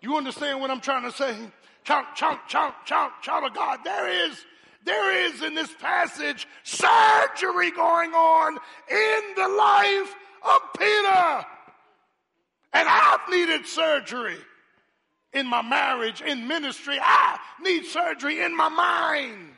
You 0.00 0.16
understand 0.16 0.60
what 0.60 0.70
I'm 0.70 0.80
trying 0.80 1.02
to 1.02 1.12
say? 1.12 1.36
Chomp, 1.84 2.04
chomp, 2.16 2.38
chomp, 2.48 2.74
chomp, 2.86 3.10
child 3.20 3.44
of 3.44 3.54
God. 3.54 3.80
There 3.84 4.08
is, 4.26 4.44
there 4.84 5.26
is 5.26 5.42
in 5.42 5.54
this 5.54 5.74
passage 5.80 6.46
surgery 6.62 7.72
going 7.72 8.12
on 8.12 8.56
in 8.88 9.20
the 9.36 9.48
life 9.48 10.14
of 10.44 10.60
Peter. 10.78 11.46
And 12.72 12.88
I've 12.88 13.28
needed 13.28 13.66
surgery 13.66 14.36
in 15.32 15.48
my 15.48 15.62
marriage, 15.62 16.22
in 16.22 16.46
ministry. 16.46 16.98
I 17.00 17.38
need 17.60 17.84
surgery 17.86 18.42
in 18.42 18.56
my 18.56 18.68
mind. 18.68 19.57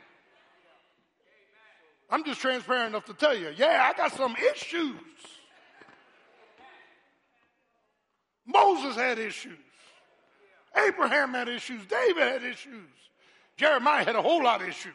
I'm 2.11 2.25
just 2.25 2.41
transparent 2.41 2.89
enough 2.89 3.05
to 3.05 3.13
tell 3.13 3.35
you, 3.35 3.53
yeah, 3.55 3.89
I 3.89 3.97
got 3.97 4.11
some 4.11 4.35
issues. 4.53 4.99
Moses 8.45 8.97
had 8.97 9.17
issues. 9.17 9.57
Abraham 10.75 11.33
had 11.33 11.47
issues. 11.47 11.85
David 11.85 12.23
had 12.23 12.43
issues. 12.43 12.89
Jeremiah 13.55 14.03
had 14.03 14.17
a 14.17 14.21
whole 14.21 14.43
lot 14.43 14.61
of 14.61 14.67
issues. 14.67 14.93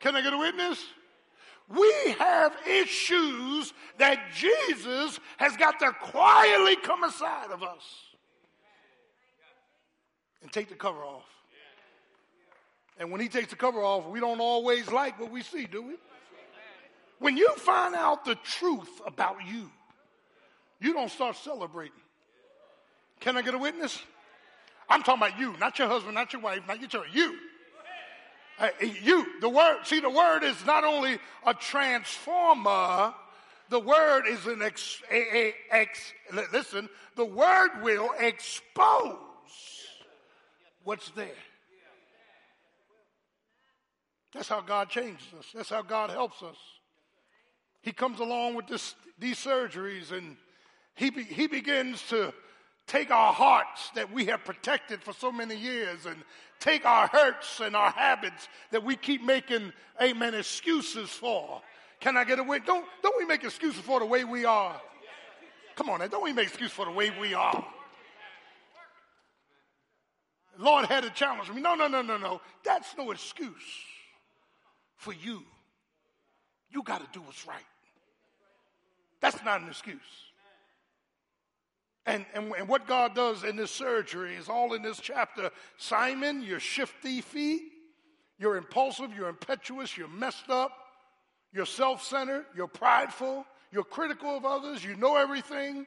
Can 0.00 0.16
I 0.16 0.22
get 0.22 0.32
a 0.32 0.38
witness? 0.38 0.82
We 1.68 1.92
have 2.18 2.56
issues 2.66 3.72
that 3.98 4.18
Jesus 4.34 5.20
has 5.36 5.56
got 5.56 5.78
to 5.80 5.92
quietly 5.92 6.76
come 6.76 7.04
aside 7.04 7.50
of 7.50 7.62
us 7.62 7.82
and 10.42 10.50
take 10.50 10.68
the 10.68 10.74
cover 10.74 11.00
off. 11.00 11.28
And 13.00 13.10
when 13.10 13.22
he 13.22 13.28
takes 13.28 13.48
the 13.48 13.56
cover 13.56 13.82
off, 13.82 14.06
we 14.08 14.20
don't 14.20 14.40
always 14.40 14.92
like 14.92 15.18
what 15.18 15.32
we 15.32 15.42
see, 15.42 15.64
do 15.64 15.82
we? 15.82 15.94
When 17.18 17.34
you 17.34 17.48
find 17.56 17.94
out 17.94 18.26
the 18.26 18.34
truth 18.34 19.00
about 19.06 19.36
you, 19.46 19.70
you 20.80 20.92
don't 20.92 21.10
start 21.10 21.36
celebrating. 21.36 21.92
Can 23.18 23.38
I 23.38 23.42
get 23.42 23.54
a 23.54 23.58
witness? 23.58 24.00
I'm 24.88 25.02
talking 25.02 25.22
about 25.22 25.40
you, 25.40 25.56
not 25.58 25.78
your 25.78 25.88
husband, 25.88 26.14
not 26.14 26.32
your 26.34 26.42
wife, 26.42 26.60
not 26.68 26.78
your 26.78 26.88
children. 26.90 27.12
You. 27.14 27.38
Uh, 28.58 28.68
you. 29.02 29.26
The 29.40 29.48
word, 29.48 29.78
see, 29.84 30.00
the 30.00 30.10
word 30.10 30.42
is 30.42 30.62
not 30.66 30.84
only 30.84 31.18
a 31.46 31.54
transformer, 31.54 33.14
the 33.70 33.80
word 33.80 34.26
is 34.26 34.46
an 34.46 34.60
ex, 34.60 35.00
a, 35.10 35.14
a, 35.14 35.54
ex 35.70 36.12
listen, 36.52 36.88
the 37.16 37.24
word 37.24 37.82
will 37.82 38.10
expose 38.18 39.16
what's 40.84 41.10
there. 41.12 41.28
That's 44.32 44.48
how 44.48 44.60
God 44.60 44.88
changes 44.88 45.26
us. 45.38 45.46
That's 45.54 45.70
how 45.70 45.82
God 45.82 46.10
helps 46.10 46.42
us. 46.42 46.56
He 47.82 47.92
comes 47.92 48.20
along 48.20 48.54
with 48.54 48.66
this, 48.66 48.94
these 49.18 49.38
surgeries 49.38 50.12
and 50.12 50.36
he, 50.94 51.10
be, 51.10 51.24
he 51.24 51.46
begins 51.46 52.02
to 52.08 52.32
take 52.86 53.10
our 53.10 53.32
hearts 53.32 53.90
that 53.94 54.12
we 54.12 54.26
have 54.26 54.44
protected 54.44 55.02
for 55.02 55.12
so 55.12 55.32
many 55.32 55.56
years 55.56 56.06
and 56.06 56.16
take 56.58 56.84
our 56.84 57.06
hurts 57.06 57.60
and 57.60 57.74
our 57.74 57.90
habits 57.90 58.48
that 58.70 58.84
we 58.84 58.96
keep 58.96 59.24
making, 59.24 59.72
amen, 60.00 60.34
excuses 60.34 61.08
for. 61.08 61.62
Can 62.00 62.16
I 62.16 62.24
get 62.24 62.38
away? 62.38 62.58
Don't, 62.58 62.84
don't 63.02 63.16
we 63.16 63.24
make 63.24 63.44
excuses 63.44 63.80
for 63.80 64.00
the 64.00 64.06
way 64.06 64.24
we 64.24 64.44
are? 64.44 64.80
Come 65.76 65.88
on, 65.88 66.00
now, 66.00 66.08
don't 66.08 66.24
we 66.24 66.32
make 66.32 66.48
excuses 66.48 66.74
for 66.74 66.84
the 66.84 66.90
way 66.90 67.10
we 67.18 67.32
are? 67.32 67.64
Lord 70.58 70.86
had 70.86 71.04
to 71.04 71.10
challenge 71.10 71.48
for 71.48 71.54
me. 71.54 71.62
No, 71.62 71.74
no, 71.74 71.88
no, 71.88 72.02
no, 72.02 72.18
no. 72.18 72.40
That's 72.64 72.94
no 72.98 73.10
excuse 73.12 73.54
for 75.00 75.14
you. 75.14 75.42
You 76.70 76.82
got 76.82 77.00
to 77.00 77.18
do 77.18 77.24
what's 77.24 77.46
right. 77.46 77.58
That's 79.20 79.42
not 79.44 79.62
an 79.62 79.68
excuse. 79.68 79.98
And, 82.06 82.24
and, 82.34 82.52
and 82.56 82.68
what 82.68 82.86
God 82.86 83.14
does 83.14 83.42
in 83.42 83.56
this 83.56 83.70
surgery 83.70 84.34
is 84.34 84.48
all 84.48 84.74
in 84.74 84.82
this 84.82 85.00
chapter. 85.00 85.50
Simon, 85.78 86.42
you're 86.42 86.60
shifty 86.60 87.22
feet, 87.22 87.62
you're 88.38 88.56
impulsive, 88.56 89.10
you're 89.16 89.28
impetuous, 89.28 89.96
you're 89.96 90.08
messed 90.08 90.50
up, 90.50 90.72
you're 91.52 91.66
self 91.66 92.02
centered, 92.02 92.44
you're 92.54 92.66
prideful, 92.66 93.46
you're 93.72 93.84
critical 93.84 94.36
of 94.36 94.44
others, 94.44 94.84
you 94.84 94.96
know 94.96 95.16
everything. 95.16 95.86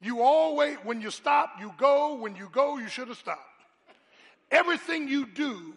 You 0.00 0.22
always, 0.22 0.76
when 0.84 1.00
you 1.00 1.10
stop, 1.10 1.54
you 1.60 1.72
go. 1.76 2.14
When 2.14 2.36
you 2.36 2.48
go, 2.52 2.78
you 2.78 2.88
should 2.88 3.08
have 3.08 3.18
stopped. 3.18 3.42
Everything 4.50 5.08
you 5.08 5.26
do 5.26 5.74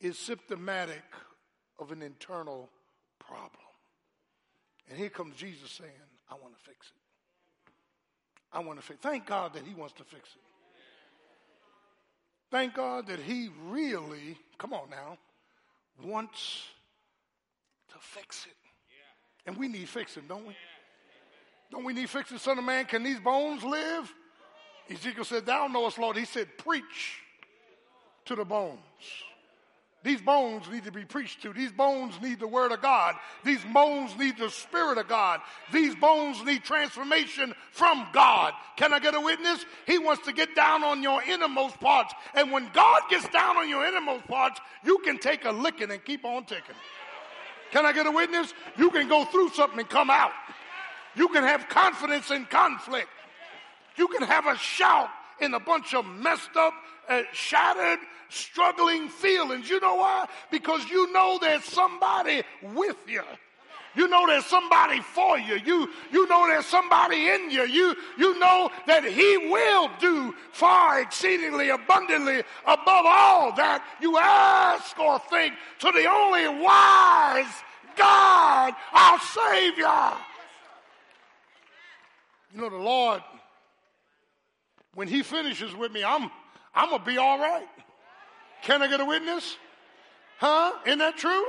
is 0.00 0.18
symptomatic 0.18 1.02
of 1.78 1.92
an 1.92 2.02
internal 2.02 2.68
problem. 3.18 3.50
And 4.88 4.98
here 4.98 5.10
comes 5.10 5.36
Jesus 5.36 5.70
saying, 5.70 5.90
I 6.30 6.34
want 6.34 6.56
to 6.56 6.64
fix 6.64 6.86
it. 6.86 7.72
I 8.52 8.60
want 8.60 8.78
to 8.78 8.84
fix. 8.84 9.00
Thank 9.00 9.26
God 9.26 9.54
that 9.54 9.64
He 9.64 9.74
wants 9.74 9.94
to 9.94 10.04
fix 10.04 10.30
it. 10.30 10.42
Thank 12.50 12.74
God 12.74 13.08
that 13.08 13.18
He 13.18 13.50
really, 13.66 14.38
come 14.58 14.72
on 14.72 14.88
now, 14.90 15.18
wants 16.04 16.64
to 17.88 17.96
fix 18.00 18.46
it. 18.46 18.56
And 19.46 19.56
we 19.56 19.68
need 19.68 19.88
fixing, 19.88 20.24
don't 20.28 20.46
we? 20.46 20.56
Don't 21.70 21.84
we 21.84 21.92
need 21.92 22.08
fixing, 22.08 22.38
Son 22.38 22.58
of 22.58 22.64
Man? 22.64 22.84
Can 22.84 23.02
these 23.02 23.20
bones 23.20 23.64
live? 23.64 24.12
Ezekiel 24.88 25.24
said, 25.24 25.46
Thou 25.46 25.66
knowest, 25.66 25.98
Lord. 25.98 26.16
He 26.16 26.24
said, 26.24 26.48
Preach 26.58 27.20
to 28.26 28.36
the 28.36 28.44
bones. 28.44 28.80
These 30.06 30.22
bones 30.22 30.70
need 30.70 30.84
to 30.84 30.92
be 30.92 31.04
preached 31.04 31.42
to. 31.42 31.52
These 31.52 31.72
bones 31.72 32.14
need 32.22 32.38
the 32.38 32.46
word 32.46 32.70
of 32.70 32.80
God. 32.80 33.16
These 33.44 33.64
bones 33.74 34.16
need 34.16 34.38
the 34.38 34.50
spirit 34.50 34.98
of 34.98 35.08
God. 35.08 35.40
These 35.72 35.96
bones 35.96 36.44
need 36.44 36.62
transformation 36.62 37.52
from 37.72 38.06
God. 38.12 38.52
Can 38.76 38.92
I 38.92 39.00
get 39.00 39.16
a 39.16 39.20
witness? 39.20 39.66
He 39.84 39.98
wants 39.98 40.24
to 40.26 40.32
get 40.32 40.54
down 40.54 40.84
on 40.84 41.02
your 41.02 41.20
innermost 41.24 41.80
parts. 41.80 42.14
And 42.36 42.52
when 42.52 42.70
God 42.72 43.02
gets 43.10 43.28
down 43.30 43.56
on 43.56 43.68
your 43.68 43.84
innermost 43.84 44.28
parts, 44.28 44.60
you 44.84 44.98
can 44.98 45.18
take 45.18 45.44
a 45.44 45.50
licking 45.50 45.90
and 45.90 46.04
keep 46.04 46.24
on 46.24 46.44
ticking. 46.44 46.76
Can 47.72 47.84
I 47.84 47.92
get 47.92 48.06
a 48.06 48.12
witness? 48.12 48.54
You 48.78 48.92
can 48.92 49.08
go 49.08 49.24
through 49.24 49.48
something 49.48 49.80
and 49.80 49.88
come 49.88 50.08
out. 50.08 50.30
You 51.16 51.26
can 51.30 51.42
have 51.42 51.68
confidence 51.68 52.30
in 52.30 52.44
conflict. 52.44 53.08
You 53.96 54.06
can 54.06 54.22
have 54.22 54.46
a 54.46 54.56
shout 54.56 55.10
in 55.40 55.52
a 55.54 55.60
bunch 55.60 55.94
of 55.94 56.06
messed 56.06 56.56
up, 56.56 56.74
uh, 57.08 57.22
shattered, 57.32 57.98
struggling 58.28 59.08
feelings. 59.08 59.68
You 59.68 59.80
know 59.80 59.96
why? 59.96 60.26
Because 60.50 60.88
you 60.88 61.12
know 61.12 61.38
there's 61.40 61.64
somebody 61.64 62.42
with 62.74 62.96
you. 63.06 63.22
You 63.96 64.08
know 64.08 64.26
there's 64.26 64.44
somebody 64.44 65.00
for 65.00 65.38
you. 65.38 65.58
You, 65.64 65.88
you 66.12 66.28
know 66.28 66.46
there's 66.46 66.66
somebody 66.66 67.28
in 67.28 67.50
you. 67.50 67.64
You, 67.66 67.96
you 68.18 68.38
know 68.38 68.70
that 68.86 69.04
He 69.04 69.38
will 69.48 69.90
do 69.98 70.34
far 70.52 71.00
exceedingly 71.00 71.70
abundantly 71.70 72.42
above 72.66 73.06
all 73.06 73.52
that 73.56 73.82
you 74.00 74.18
ask 74.18 74.98
or 74.98 75.18
think 75.30 75.54
to 75.78 75.90
the 75.92 76.06
only 76.06 76.62
wise 76.62 77.62
God, 77.96 78.74
our 78.92 79.18
Savior. 79.18 80.12
You 82.54 82.60
know, 82.60 82.68
the 82.68 82.76
Lord, 82.76 83.22
when 84.94 85.08
He 85.08 85.22
finishes 85.22 85.74
with 85.74 85.92
me, 85.92 86.04
I'm, 86.04 86.30
I'm 86.76 86.90
going 86.90 87.00
to 87.00 87.06
be 87.06 87.16
all 87.16 87.38
right. 87.38 87.66
Can 88.62 88.82
I 88.82 88.88
get 88.88 89.00
a 89.00 89.04
witness? 89.04 89.56
Huh? 90.38 90.72
Isn't 90.86 90.98
that 90.98 91.16
true? 91.16 91.44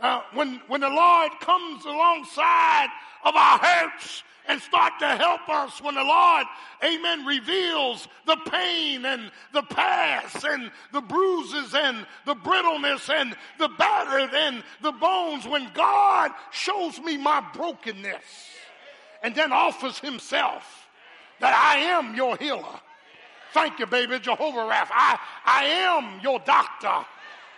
Uh, 0.00 0.20
when, 0.34 0.60
when 0.68 0.82
the 0.82 0.88
Lord 0.88 1.32
comes 1.40 1.84
alongside 1.86 2.88
of 3.24 3.34
our 3.34 3.58
hurts 3.58 4.22
and 4.46 4.60
start 4.60 4.92
to 4.98 5.06
help 5.06 5.48
us 5.48 5.80
when 5.80 5.94
the 5.94 6.04
Lord, 6.04 6.44
amen, 6.84 7.24
reveals 7.24 8.06
the 8.26 8.36
pain 8.50 9.06
and 9.06 9.30
the 9.54 9.62
past 9.62 10.44
and 10.44 10.70
the 10.92 11.00
bruises 11.00 11.74
and 11.74 12.06
the 12.26 12.34
brittleness 12.34 13.08
and 13.08 13.34
the 13.58 13.68
battered 13.78 14.34
and 14.34 14.62
the 14.82 14.92
bones, 14.92 15.46
when 15.46 15.70
God 15.72 16.32
shows 16.50 17.00
me 17.00 17.16
my 17.16 17.42
brokenness 17.54 18.24
and 19.22 19.34
then 19.34 19.52
offers 19.52 19.98
himself 19.98 20.88
that 21.40 21.54
I 21.56 21.78
am 21.78 22.14
your 22.14 22.36
healer. 22.36 22.80
Thank 23.54 23.78
you, 23.78 23.86
baby, 23.86 24.18
Jehovah 24.18 24.58
Rapha. 24.58 24.90
I, 24.90 25.18
I 25.44 25.64
am 25.64 26.20
your 26.24 26.40
doctor. 26.40 27.06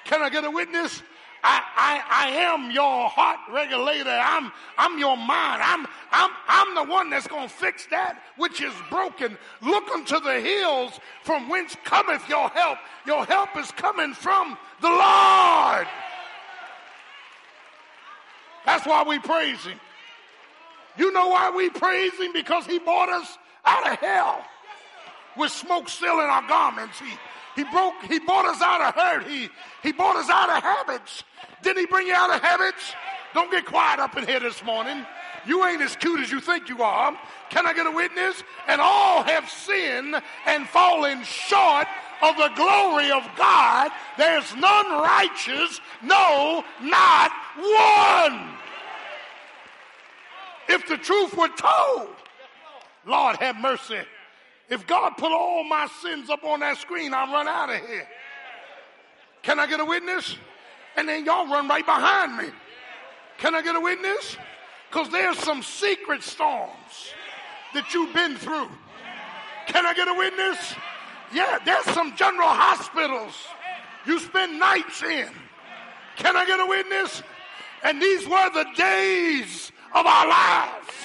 Can 0.04 0.20
I 0.20 0.28
get 0.28 0.44
a 0.44 0.50
witness? 0.50 1.02
I, 1.42 1.62
I, 1.74 2.26
I 2.26 2.28
am 2.52 2.70
your 2.70 3.08
heart 3.08 3.38
regulator. 3.50 4.10
I'm, 4.10 4.52
I'm 4.76 4.98
your 4.98 5.16
mind. 5.16 5.62
I'm, 5.62 5.86
I'm, 6.12 6.30
I'm 6.48 6.74
the 6.74 6.92
one 6.92 7.08
that's 7.08 7.26
going 7.26 7.48
to 7.48 7.54
fix 7.54 7.86
that 7.86 8.22
which 8.36 8.60
is 8.60 8.74
broken. 8.90 9.38
Look 9.62 9.88
unto 9.88 10.20
the 10.20 10.38
hills 10.38 11.00
from 11.24 11.48
whence 11.48 11.74
cometh 11.84 12.28
your 12.28 12.50
help. 12.50 12.76
Your 13.06 13.24
help 13.24 13.56
is 13.56 13.70
coming 13.70 14.12
from 14.12 14.58
the 14.82 14.90
Lord. 14.90 15.86
That's 18.66 18.86
why 18.86 19.02
we 19.08 19.18
praise 19.18 19.64
him. 19.64 19.80
You 20.98 21.10
know 21.10 21.28
why 21.28 21.50
we 21.56 21.70
praise 21.70 22.12
him? 22.20 22.34
Because 22.34 22.66
he 22.66 22.80
brought 22.80 23.08
us 23.08 23.38
out 23.64 23.90
of 23.90 23.98
hell 23.98 24.44
with 25.36 25.52
smoke 25.52 25.88
still 25.88 26.20
in 26.20 26.26
our 26.26 26.46
garments. 26.46 26.98
He, 26.98 27.12
he 27.56 27.64
broke, 27.70 27.94
he 28.08 28.18
brought 28.18 28.46
us 28.46 28.60
out 28.60 28.80
of 28.80 28.94
hurt. 28.94 29.26
He, 29.26 29.48
he 29.82 29.92
brought 29.92 30.16
us 30.16 30.28
out 30.28 30.50
of 30.50 30.62
habits. 30.62 31.24
Didn't 31.62 31.78
he 31.78 31.86
bring 31.86 32.06
you 32.06 32.14
out 32.14 32.30
of 32.30 32.42
habits? 32.42 32.94
Don't 33.34 33.50
get 33.50 33.66
quiet 33.66 34.00
up 34.00 34.16
in 34.16 34.26
here 34.26 34.40
this 34.40 34.62
morning. 34.64 35.04
You 35.46 35.64
ain't 35.64 35.80
as 35.80 35.94
cute 35.96 36.20
as 36.20 36.30
you 36.30 36.40
think 36.40 36.68
you 36.68 36.82
are. 36.82 37.18
Can 37.50 37.66
I 37.66 37.72
get 37.72 37.86
a 37.86 37.90
witness? 37.90 38.42
And 38.66 38.80
all 38.80 39.22
have 39.22 39.48
sinned 39.48 40.16
and 40.46 40.68
fallen 40.68 41.22
short 41.22 41.86
of 42.22 42.36
the 42.36 42.50
glory 42.56 43.10
of 43.10 43.22
God. 43.36 43.90
There's 44.18 44.54
none 44.56 44.90
righteous, 44.90 45.80
no, 46.02 46.64
not 46.82 47.30
one. 47.56 48.56
If 50.68 50.88
the 50.88 50.96
truth 50.96 51.36
were 51.36 51.48
told, 51.48 52.08
Lord 53.06 53.36
have 53.36 53.56
mercy. 53.56 54.00
If 54.68 54.86
God 54.86 55.16
put 55.16 55.32
all 55.32 55.64
my 55.64 55.88
sins 56.02 56.28
up 56.28 56.44
on 56.44 56.60
that 56.60 56.78
screen, 56.78 57.14
I'll 57.14 57.32
run 57.32 57.46
out 57.46 57.70
of 57.70 57.76
here. 57.86 58.08
Can 59.42 59.60
I 59.60 59.66
get 59.66 59.80
a 59.80 59.84
witness? 59.84 60.36
And 60.96 61.08
then 61.08 61.24
y'all 61.24 61.46
run 61.46 61.68
right 61.68 61.84
behind 61.84 62.36
me. 62.36 62.52
Can 63.38 63.54
I 63.54 63.62
get 63.62 63.76
a 63.76 63.80
witness? 63.80 64.36
Because 64.90 65.08
there's 65.10 65.38
some 65.38 65.62
secret 65.62 66.22
storms 66.22 67.12
that 67.74 67.92
you've 67.94 68.14
been 68.14 68.36
through. 68.36 68.68
Can 69.66 69.86
I 69.86 69.94
get 69.94 70.08
a 70.08 70.14
witness? 70.14 70.74
Yeah, 71.32 71.58
there's 71.64 71.84
some 71.86 72.16
general 72.16 72.48
hospitals 72.48 73.34
you 74.06 74.18
spend 74.18 74.58
nights 74.58 75.02
in. 75.02 75.28
Can 76.16 76.36
I 76.36 76.46
get 76.46 76.60
a 76.60 76.66
witness? 76.66 77.22
And 77.82 78.00
these 78.00 78.26
were 78.26 78.50
the 78.50 78.66
days 78.76 79.70
of 79.94 80.06
our 80.06 80.28
lives. 80.28 80.95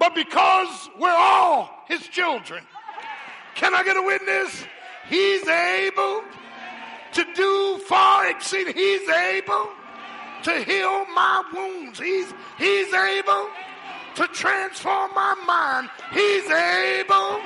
But 0.00 0.14
because 0.14 0.88
we're 0.98 1.14
all 1.14 1.84
his 1.86 2.00
children, 2.08 2.64
can 3.54 3.74
I 3.74 3.84
get 3.84 3.98
a 3.98 4.02
witness? 4.02 4.64
He's 5.06 5.46
able 5.46 6.22
to 7.12 7.24
do 7.34 7.78
far 7.86 8.26
exceeding. 8.30 8.74
He's 8.74 9.06
able 9.10 9.68
to 10.44 10.52
heal 10.64 11.04
my 11.14 11.44
wounds. 11.52 12.00
He's, 12.00 12.32
he's 12.56 12.94
able 12.94 13.50
to 14.14 14.26
transform 14.28 15.10
my 15.14 15.34
mind. 15.46 15.90
He's 16.12 16.48
able 16.50 17.38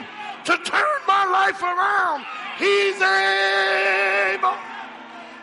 to 0.44 0.56
turn 0.62 0.98
my 1.08 1.26
life 1.26 1.60
around. 1.60 2.24
He's 2.56 3.02
able. 3.02 4.54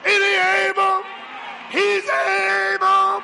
Is 0.08 0.21
he 0.24 0.36
able? 0.69 1.04
He's 1.71 2.08
able. 2.10 3.21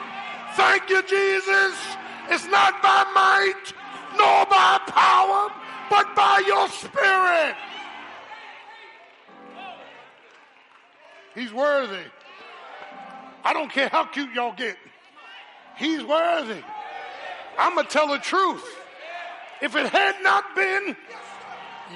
Thank 0.56 0.90
you, 0.90 1.02
Jesus. 1.04 1.98
It's 2.30 2.46
not 2.46 2.82
by 2.82 3.04
might 3.14 3.74
nor 4.18 4.46
by 4.46 4.80
power, 4.88 5.52
but 5.90 6.16
by 6.16 6.44
your 6.46 6.68
spirit. 6.70 7.56
He's 11.36 11.54
worthy. 11.54 12.04
I 13.44 13.54
don't 13.54 13.72
care 13.72 13.90
how 13.90 14.06
cute 14.06 14.34
y'all 14.34 14.54
get. 14.54 14.78
He's 15.78 16.04
worthy. 16.04 16.62
I'm 17.58 17.76
going 17.76 17.86
to 17.86 17.92
tell 17.92 18.08
the 18.08 18.18
truth. 18.18 18.66
If 19.62 19.76
it 19.76 19.88
had 19.88 20.16
not 20.22 20.56
been, 20.56 20.96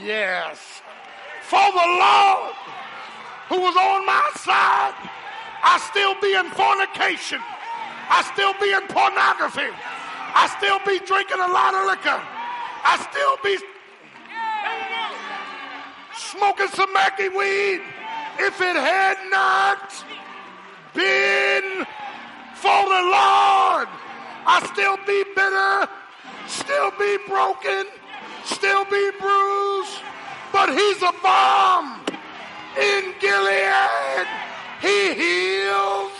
yes, 0.03 0.57
for 1.43 1.59
the 1.59 1.87
Lord 1.99 2.55
who 3.49 3.59
was 3.59 3.75
on 3.75 4.05
my 4.05 4.29
side, 4.35 4.95
I 5.63 5.77
still 5.91 6.15
be 6.21 6.33
in 6.33 6.49
fornication. 6.51 7.39
I 8.09 8.23
still 8.33 8.53
be 8.59 8.71
in 8.71 8.87
pornography. 8.87 9.69
I 10.33 10.47
still 10.57 10.79
be 10.85 10.99
drinking 11.05 11.39
a 11.39 11.51
lot 11.51 11.73
of 11.73 11.85
liquor. 11.87 12.21
I 12.83 12.97
still 13.09 13.37
be 13.43 13.57
smoking 16.15 16.67
some 16.69 16.91
Mackie 16.93 17.29
weed. 17.29 17.81
If 18.39 18.61
it 18.61 18.75
had 18.75 19.17
not 19.29 19.91
been 20.93 21.85
for 22.55 22.81
the 22.87 23.03
Lord, 23.11 23.89
I 24.47 24.61
still 24.73 24.97
be 25.05 25.23
bitter, 25.35 25.87
still 26.47 26.91
be 26.97 27.17
broken, 27.27 27.85
still 28.45 28.85
be 28.85 29.11
bruised. 29.19 29.99
But 30.51 30.69
he's 30.69 31.01
a 31.03 31.13
balm 31.21 32.01
in 32.79 33.13
Gilead. 33.19 34.27
He 34.81 35.13
heals. 35.13 36.11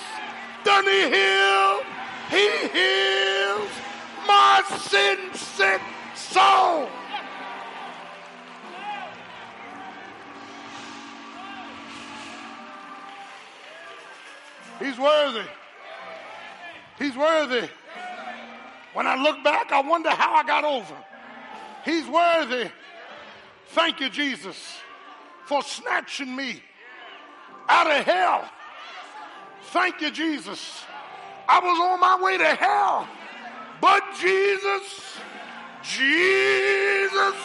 Doesn't 0.64 0.92
he 0.92 1.10
heal? 1.10 1.82
He 2.30 2.68
heals 2.68 3.31
my 4.52 4.78
sin 4.78 5.18
sick 5.34 5.82
soul. 6.14 6.90
He's 14.80 14.98
worthy. 14.98 15.48
He's 16.98 17.16
worthy. 17.16 17.70
When 18.94 19.08
I 19.08 19.16
look 19.16 19.44
back, 19.44 19.72
I 19.72 19.82
wonder 19.82 20.10
how 20.10 20.34
I 20.34 20.44
got 20.44 20.64
over. 20.64 20.96
He's 21.86 22.08
worthy. 22.08 22.70
Thank 23.68 24.02
you, 24.02 24.10
Jesus, 24.10 24.80
for 25.46 25.64
snatching 25.64 26.36
me 26.36 26.62
out 27.70 27.88
of 27.88 28.04
hell. 28.04 28.50
Thank 29.72 30.02
you, 30.02 30.12
Jesus. 30.12 30.84
I 31.48 31.60
was 31.60 31.80
on 31.80 32.00
my 32.00 32.22
way 32.22 32.38
to 32.38 32.56
hell, 32.56 33.08
but 33.82 34.04
Jesus, 34.20 35.18
Jesus, 35.84 37.36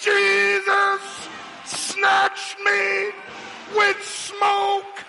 Jesus 0.00 1.28
snatched 1.64 2.56
me 2.60 3.10
with 3.76 4.02
smoke 4.02 5.04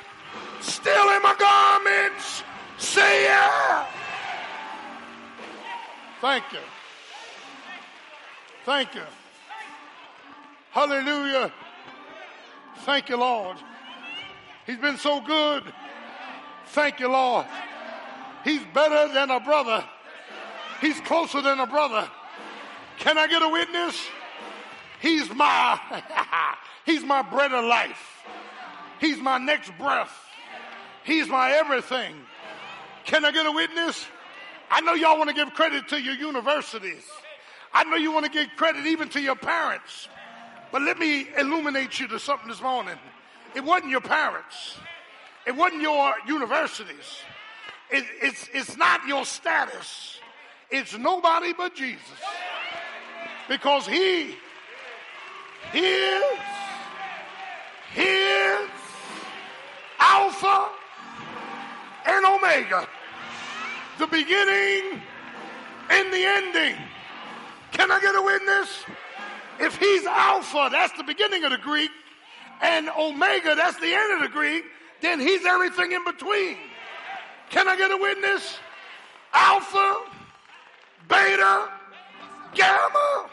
still 0.62 1.10
in 1.16 1.22
my 1.22 1.36
garments. 1.38 2.44
Say 2.78 3.26
yeah. 3.26 3.86
Thank 6.22 6.44
you. 6.52 6.60
Thank 8.66 8.96
you. 8.96 9.04
Hallelujah. 10.72 11.52
Thank 12.80 13.10
you, 13.10 13.18
Lord. 13.18 13.58
He's 14.66 14.78
been 14.78 14.98
so 14.98 15.22
good. 15.22 15.64
Thank 16.68 17.00
you, 17.00 17.10
Lord. 17.10 17.46
He's 18.44 18.62
better 18.74 19.14
than 19.14 19.32
a 19.32 19.40
brother. 19.40 19.84
He's 20.82 21.00
closer 21.02 21.42
than 21.42 21.60
a 21.60 21.68
brother. 21.68 22.10
Can 23.00 23.18
I 23.18 23.28
get 23.28 23.42
a 23.42 23.50
witness? 23.50 24.08
He's 25.02 25.34
my 25.34 25.80
He's 26.86 27.04
my 27.04 27.22
bread 27.22 27.52
of 27.52 27.66
life. 27.66 28.26
He's 29.00 29.18
my 29.18 29.38
next 29.38 29.72
breath. 29.78 30.12
He's 31.04 31.28
my 31.28 31.52
everything. 31.52 32.16
Can 33.06 33.26
I 33.26 33.32
get 33.32 33.46
a 33.46 33.52
witness? 33.52 34.06
I 34.70 34.82
know 34.82 34.94
y'all 34.94 35.18
want 35.18 35.30
to 35.30 35.36
give 35.36 35.54
credit 35.54 35.88
to 35.90 36.02
your 36.02 36.16
universities. 36.16 37.04
I 37.74 37.84
know 37.84 37.96
you 37.96 38.12
want 38.12 38.26
to 38.26 38.32
give 38.32 38.50
credit 38.56 38.86
even 38.86 39.10
to 39.10 39.22
your 39.22 39.36
parents. 39.36 40.10
But 40.72 40.82
let 40.84 41.00
me 41.00 41.28
illuminate 41.38 42.00
you 42.00 42.08
to 42.10 42.20
something 42.20 42.48
this 42.48 42.62
morning. 42.62 42.98
It 43.56 43.64
wasn't 43.64 43.92
your 43.92 44.02
parents. 44.02 44.78
It 45.48 45.56
wasn't 45.56 45.82
your 45.82 46.14
universities. 46.28 47.24
It, 47.90 48.06
it's, 48.22 48.50
it's 48.54 48.78
not 48.78 49.08
your 49.08 49.26
status. 49.26 50.19
It's 50.72 50.98
nobody 50.98 51.54
but 51.54 51.76
Jesus. 51.76 52.02
Because 53.48 53.88
he, 53.88 54.36
is, 55.74 56.24
is 57.96 58.70
Alpha 60.00 60.70
and 62.06 62.26
Omega, 62.26 62.88
the 63.98 64.08
beginning 64.08 65.02
and 65.90 66.14
the 66.14 66.24
ending. 66.24 66.76
Can 67.72 67.92
I 67.92 68.00
get 68.00 68.16
a 68.16 68.22
witness? 68.22 68.86
If 69.60 69.78
he's 69.78 70.06
Alpha, 70.06 70.70
that's 70.72 70.94
the 70.94 71.04
beginning 71.04 71.44
of 71.44 71.52
the 71.52 71.58
Greek, 71.58 71.92
and 72.62 72.90
Omega, 72.90 73.56
that's 73.56 73.80
the 73.80 73.94
end 73.94 74.14
of 74.14 74.22
the 74.22 74.30
Greek, 74.30 74.64
then 75.02 75.20
he's 75.20 75.46
everything 75.46 75.92
in 75.92 76.04
between. 76.06 76.58
Can 77.50 77.68
I 77.68 77.76
get 77.76 77.90
a 77.92 77.98
witness? 77.98 78.60
Alpha, 79.34 79.98
Beta, 81.10 81.68
Gamma. 82.54 83.30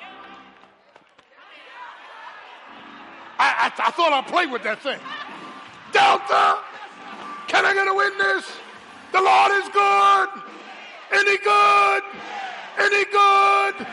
I, 3.38 3.68
I, 3.68 3.72
I 3.78 3.90
thought 3.90 4.12
I'd 4.12 4.26
play 4.26 4.46
with 4.46 4.62
that 4.62 4.82
thing. 4.82 4.98
Delta. 5.92 6.58
Can 7.48 7.64
I 7.64 7.74
get 7.74 7.86
a 7.86 7.94
witness? 7.94 8.50
The 9.12 9.20
Lord 9.20 9.52
is 9.60 9.68
good. 9.68 10.28
Any 11.12 11.38
good? 11.44 12.02
Any 12.80 13.04
good? 13.12 13.86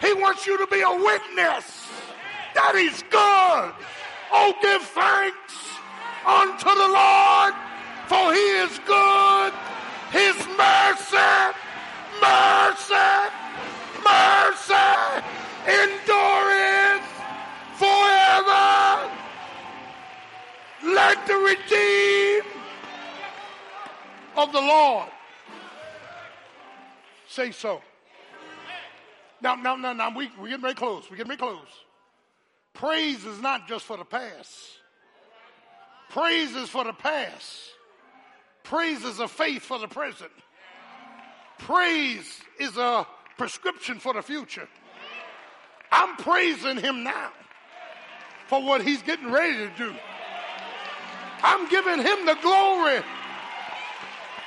He 0.00 0.12
wants 0.20 0.46
you 0.46 0.58
to 0.58 0.66
be 0.66 0.80
a 0.80 0.90
witness 0.90 1.88
that 2.54 2.74
He's 2.74 3.02
good. 3.04 3.72
Oh, 4.32 4.52
give 4.62 4.82
thanks 4.82 5.54
unto 6.26 6.72
the 6.72 6.88
Lord, 6.88 7.54
for 8.08 8.32
He 8.32 8.46
is 8.64 8.80
good. 8.88 9.52
His 10.10 10.36
mercy, 10.56 11.56
mercy, 12.20 12.94
mercy 14.04 15.22
endureth 15.66 17.06
forever. 17.76 19.10
Let 20.84 21.26
the 21.26 21.34
redeemed 21.34 22.46
of 24.36 24.52
the 24.52 24.60
Lord 24.60 25.08
say 27.28 27.50
so. 27.50 27.82
Now, 29.42 29.54
now, 29.54 29.76
now, 29.76 29.92
now, 29.92 30.16
we, 30.16 30.30
we're 30.38 30.48
getting 30.48 30.62
very 30.62 30.74
close. 30.74 31.04
We're 31.10 31.16
getting 31.16 31.36
very 31.36 31.38
close. 31.38 31.68
Praise 32.72 33.24
is 33.24 33.40
not 33.40 33.68
just 33.68 33.84
for 33.84 33.96
the 33.96 34.04
past. 34.04 34.78
Praise 36.10 36.54
is 36.54 36.68
for 36.68 36.84
the 36.84 36.92
past. 36.92 37.72
Praise 38.62 39.04
is 39.04 39.20
a 39.20 39.28
faith 39.28 39.62
for 39.62 39.78
the 39.78 39.88
present. 39.88 40.30
Praise 41.58 42.40
is 42.58 42.76
a 42.76 43.06
prescription 43.36 43.98
for 43.98 44.14
the 44.14 44.22
future. 44.22 44.68
I'm 45.90 46.16
praising 46.16 46.78
him 46.78 47.04
now 47.04 47.30
for 48.48 48.62
what 48.62 48.82
he's 48.82 49.02
getting 49.02 49.30
ready 49.30 49.56
to 49.56 49.70
do. 49.76 49.94
I'm 51.42 51.68
giving 51.68 51.98
him 51.98 52.26
the 52.26 52.36
glory. 52.42 53.02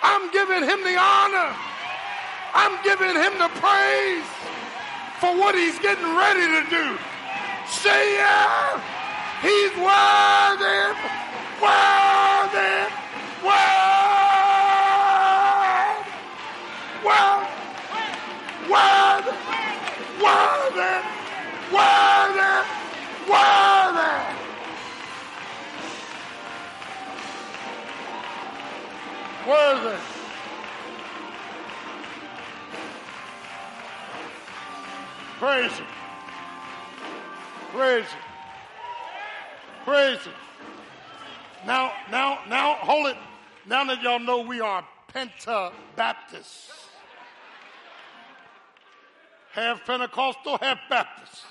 I'm 0.01 0.31
giving 0.31 0.63
him 0.63 0.83
the 0.83 0.97
honor. 0.97 1.55
I'm 2.53 2.83
giving 2.83 3.15
him 3.15 3.33
the 3.37 3.49
praise 3.59 4.25
for 5.19 5.37
what 5.37 5.55
he's 5.55 5.77
getting 5.79 6.15
ready 6.15 6.47
to 6.47 6.69
do. 6.69 6.97
Say 7.67 8.15
yeah. 8.15 8.81
He's 9.41 9.71
worthy, 9.77 11.18
Penta 45.13 45.71
Baptists, 45.95 46.71
half 49.51 49.85
Pentecostal, 49.85 50.57
half 50.57 50.79
Baptist. 50.89 51.43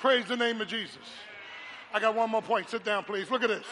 Praise 0.00 0.26
the 0.26 0.36
name 0.36 0.60
of 0.60 0.68
Jesus. 0.68 0.98
I 1.92 2.00
got 2.00 2.14
one 2.14 2.30
more 2.30 2.42
point. 2.42 2.68
Sit 2.68 2.84
down, 2.84 3.04
please. 3.04 3.30
Look 3.30 3.42
at 3.42 3.48
this. 3.48 3.66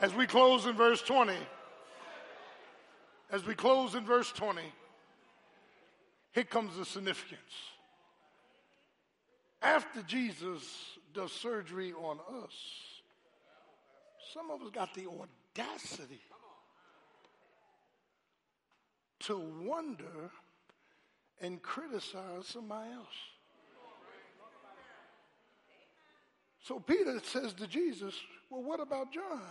As 0.00 0.14
we 0.14 0.26
close 0.26 0.66
in 0.66 0.74
verse 0.74 1.00
20, 1.02 1.32
as 3.30 3.44
we 3.46 3.54
close 3.54 3.94
in 3.94 4.04
verse 4.04 4.30
20, 4.32 4.62
here 6.32 6.44
comes 6.44 6.76
the 6.76 6.84
significance. 6.84 7.40
After 9.62 10.02
Jesus 10.02 10.62
does 11.14 11.32
surgery 11.32 11.92
on 11.94 12.18
us, 12.44 12.52
some 14.32 14.50
of 14.50 14.62
us 14.62 14.70
got 14.70 14.94
the 14.94 15.06
audacity 15.06 16.20
to 19.20 19.36
wonder 19.36 20.30
and 21.40 21.62
criticize 21.62 22.46
somebody 22.46 22.92
else. 22.92 23.06
So 26.62 26.80
Peter 26.80 27.20
says 27.22 27.52
to 27.54 27.66
Jesus, 27.66 28.14
Well, 28.50 28.62
what 28.62 28.80
about 28.80 29.12
John? 29.12 29.42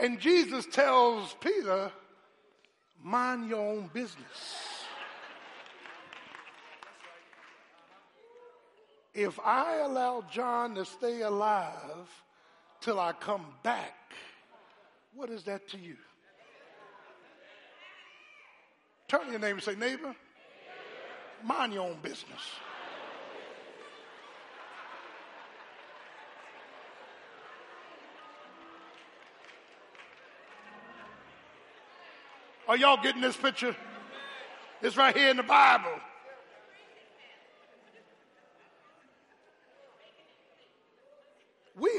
And 0.00 0.18
Jesus 0.18 0.64
tells 0.64 1.36
Peter, 1.40 1.92
mind 3.02 3.50
your 3.50 3.60
own 3.60 3.90
business. 3.92 4.69
If 9.12 9.40
I 9.44 9.78
allow 9.78 10.24
John 10.30 10.74
to 10.76 10.84
stay 10.84 11.22
alive 11.22 12.08
till 12.80 13.00
I 13.00 13.12
come 13.12 13.46
back, 13.62 14.14
what 15.14 15.30
is 15.30 15.44
that 15.44 15.68
to 15.70 15.78
you? 15.78 15.96
Turn 19.08 19.24
to 19.24 19.30
your 19.32 19.40
neighbor 19.40 19.54
and 19.54 19.62
say, 19.62 19.74
neighbor, 19.74 20.14
mind 21.42 21.72
your 21.74 21.88
own 21.88 21.98
business. 22.00 22.40
Are 32.68 32.76
y'all 32.76 33.02
getting 33.02 33.20
this 33.20 33.36
picture? 33.36 33.74
It's 34.80 34.96
right 34.96 35.16
here 35.16 35.30
in 35.30 35.36
the 35.36 35.42
Bible. 35.42 35.90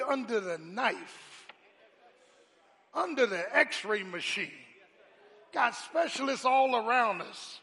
Under 0.08 0.40
the 0.40 0.58
knife, 0.58 1.48
under 2.94 3.26
the 3.26 3.44
x 3.56 3.86
ray 3.86 4.04
machine, 4.04 4.52
got 5.54 5.76
specialists 5.76 6.46
all 6.46 6.76
around 6.76 7.22
us 7.22 7.60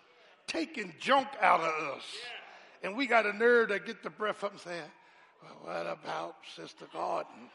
taking 0.47 0.95
junk 0.99 1.28
out 1.41 1.61
of 1.61 1.97
us. 1.97 2.05
And 2.82 2.97
we 2.97 3.07
got 3.07 3.26
a 3.26 3.32
nerve 3.32 3.68
to 3.68 3.78
get 3.78 4.03
the 4.03 4.11
breath 4.11 4.43
up 4.43 4.53
and 4.53 4.61
say, 4.61 4.80
well, 5.43 5.59
what 5.62 5.86
about 5.86 6.36
Sister 6.57 6.86
Gordon? 6.93 7.51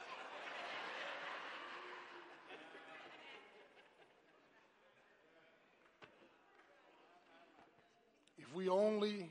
If 8.38 8.54
we 8.54 8.70
only 8.70 9.30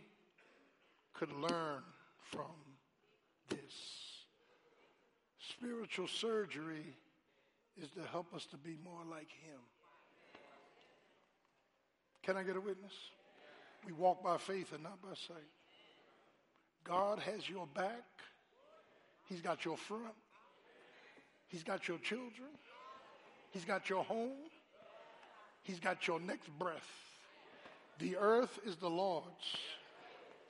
could 1.15 1.33
learn 1.33 1.83
from 2.31 2.51
this. 3.49 3.59
Spiritual 5.63 6.09
surgery 6.09 6.97
is 7.81 7.89
to 7.91 8.01
help 8.11 8.35
us 8.35 8.47
to 8.47 8.57
be 8.57 8.77
more 8.85 9.03
like 9.09 9.29
Him. 9.45 9.61
Can 12.25 12.37
I 12.37 12.43
get 12.43 12.57
a 12.57 12.61
witness? 12.61 12.93
We 13.87 13.93
walk 13.93 14.25
by 14.25 14.39
faith 14.39 14.73
and 14.73 14.83
not 14.83 15.01
by 15.01 15.15
sight. 15.15 15.37
God 16.83 17.21
has 17.21 17.49
your 17.49 17.69
back, 17.69 18.03
He's 19.29 19.41
got 19.41 19.65
your 19.65 19.77
front, 19.77 20.03
He's 21.47 21.63
got 21.63 21.87
your 21.87 21.99
children, 21.99 22.51
He's 23.53 23.65
got 23.65 23.89
your 23.89 24.03
home, 24.03 24.33
He's 25.63 25.79
got 25.79 26.09
your 26.09 26.19
next 26.19 26.49
breath. 26.59 26.91
The 28.01 28.17
earth 28.17 28.59
is 28.67 28.75
the 28.77 28.91
Lord's, 28.91 29.57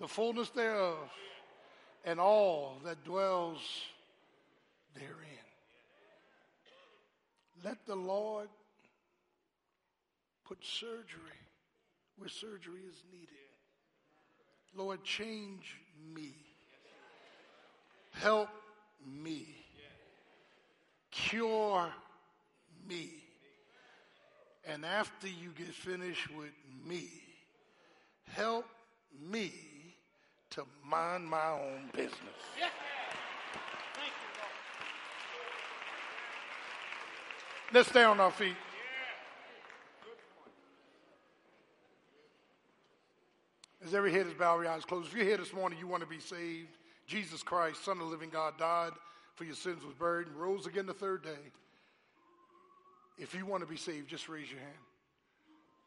the 0.01 0.09
fullness 0.09 0.49
thereof, 0.51 1.11
and 2.07 2.19
all 2.19 2.79
that 2.85 3.05
dwells 3.05 3.61
therein. 4.95 5.47
Let 7.64 7.86
the 7.86 7.95
Lord 7.95 8.49
put 10.45 10.59
surgery 10.64 11.38
where 12.16 12.28
surgery 12.28 12.80
is 12.88 13.03
needed. 13.12 13.28
Lord, 14.74 15.05
change 15.05 15.76
me. 16.14 16.34
Help 18.12 18.49
me. 19.07 19.47
Cure 21.11 21.88
me. 22.88 23.11
And 24.66 24.84
after 24.84 25.26
you 25.26 25.51
get 25.57 25.68
finished 25.68 26.28
with 26.36 26.53
me, 26.86 27.09
help 28.30 28.66
me 29.30 29.53
to 30.51 30.64
mind 30.84 31.28
my 31.28 31.51
own 31.51 31.90
business. 31.93 32.12
Let's 37.73 37.89
stay 37.89 38.05
on 38.05 38.20
our 38.20 38.31
feet. 38.31 38.57
As 43.83 43.95
every 43.95 44.12
head 44.12 44.27
is 44.27 44.35
bowed, 44.35 44.57
every 44.57 44.68
eyes 44.68 44.85
closed. 44.85 45.09
If 45.09 45.16
you're 45.16 45.25
here 45.25 45.39
this 45.39 45.55
morning, 45.55 45.79
you 45.79 45.87
want 45.87 46.03
to 46.03 46.09
be 46.09 46.20
saved. 46.20 46.77
Jesus 47.07 47.43
Christ, 47.43 47.83
Son 47.83 47.97
of 47.97 48.05
the 48.05 48.11
living 48.11 48.29
God, 48.29 48.59
died 48.59 48.93
for 49.37 49.45
your 49.45 49.55
sins, 49.55 49.83
was 49.85 49.95
buried, 49.95 50.27
and 50.27 50.37
rose 50.37 50.66
again 50.66 50.85
the 50.85 50.93
third 50.93 51.25
day. 51.25 51.31
If 53.16 53.35
you 53.35 53.47
want 53.47 53.62
to 53.62 53.68
be 53.68 53.79
saved, 53.79 54.07
just 54.07 54.29
raise 54.29 54.51
your 54.51 54.61
hand 54.61 54.73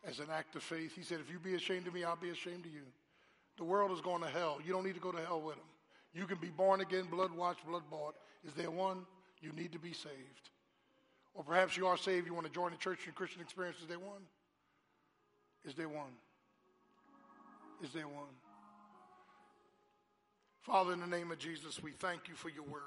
as 0.07 0.19
an 0.19 0.27
act 0.33 0.55
of 0.55 0.63
faith. 0.63 0.95
He 0.95 1.03
said, 1.03 1.19
If 1.19 1.31
you 1.31 1.37
be 1.37 1.53
ashamed 1.53 1.85
of 1.85 1.93
me, 1.93 2.03
I'll 2.03 2.15
be 2.15 2.31
ashamed 2.31 2.65
of 2.65 2.73
you. 2.73 2.85
The 3.57 3.63
world 3.63 3.91
is 3.91 4.01
going 4.01 4.23
to 4.23 4.29
hell. 4.29 4.57
You 4.65 4.73
don't 4.73 4.85
need 4.85 4.95
to 4.95 4.99
go 4.99 5.11
to 5.11 5.21
hell 5.21 5.39
with 5.39 5.55
them. 5.55 5.65
You 6.15 6.25
can 6.25 6.37
be 6.37 6.49
born 6.49 6.81
again, 6.81 7.05
blood 7.11 7.31
washed, 7.31 7.65
blood 7.67 7.83
bought. 7.91 8.15
Is 8.43 8.53
there 8.55 8.71
one? 8.71 9.05
You 9.39 9.51
need 9.51 9.71
to 9.73 9.79
be 9.79 9.93
saved. 9.93 10.49
Or 11.35 11.43
perhaps 11.43 11.75
you 11.75 11.85
are 11.87 11.97
saved, 11.97 12.25
you 12.25 12.33
want 12.33 12.47
to 12.47 12.51
join 12.51 12.71
the 12.71 12.77
church 12.77 12.99
and 13.05 13.13
Christian 13.13 13.41
experience. 13.41 13.77
Is 13.81 13.87
there 13.87 13.99
one? 13.99 14.21
Is 15.65 15.75
there 15.75 15.89
one? 15.89 16.13
Is 17.83 17.91
there 17.91 18.07
one? 18.07 18.33
Father, 20.61 20.93
in 20.93 21.01
the 21.01 21.07
name 21.07 21.31
of 21.31 21.37
Jesus, 21.37 21.83
we 21.83 21.91
thank 21.91 22.29
you 22.29 22.35
for 22.35 22.49
your 22.49 22.63
word. 22.63 22.81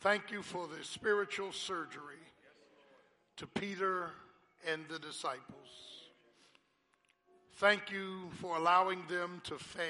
Thank 0.00 0.30
you 0.30 0.42
for 0.42 0.66
the 0.66 0.82
spiritual 0.82 1.52
surgery 1.52 2.24
to 3.36 3.46
Peter 3.46 4.10
and 4.70 4.82
the 4.88 4.98
disciples. 4.98 5.68
Thank 7.56 7.90
you 7.90 8.30
for 8.40 8.56
allowing 8.56 9.02
them 9.08 9.40
to 9.44 9.58
fail 9.58 9.84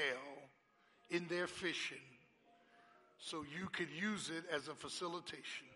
in 1.09 1.27
their 1.27 1.47
fishing 1.47 1.97
so 3.17 3.43
you 3.57 3.67
could 3.71 3.89
use 3.89 4.29
it 4.29 4.43
as 4.53 4.67
a 4.67 4.75
facilitation 4.75 5.67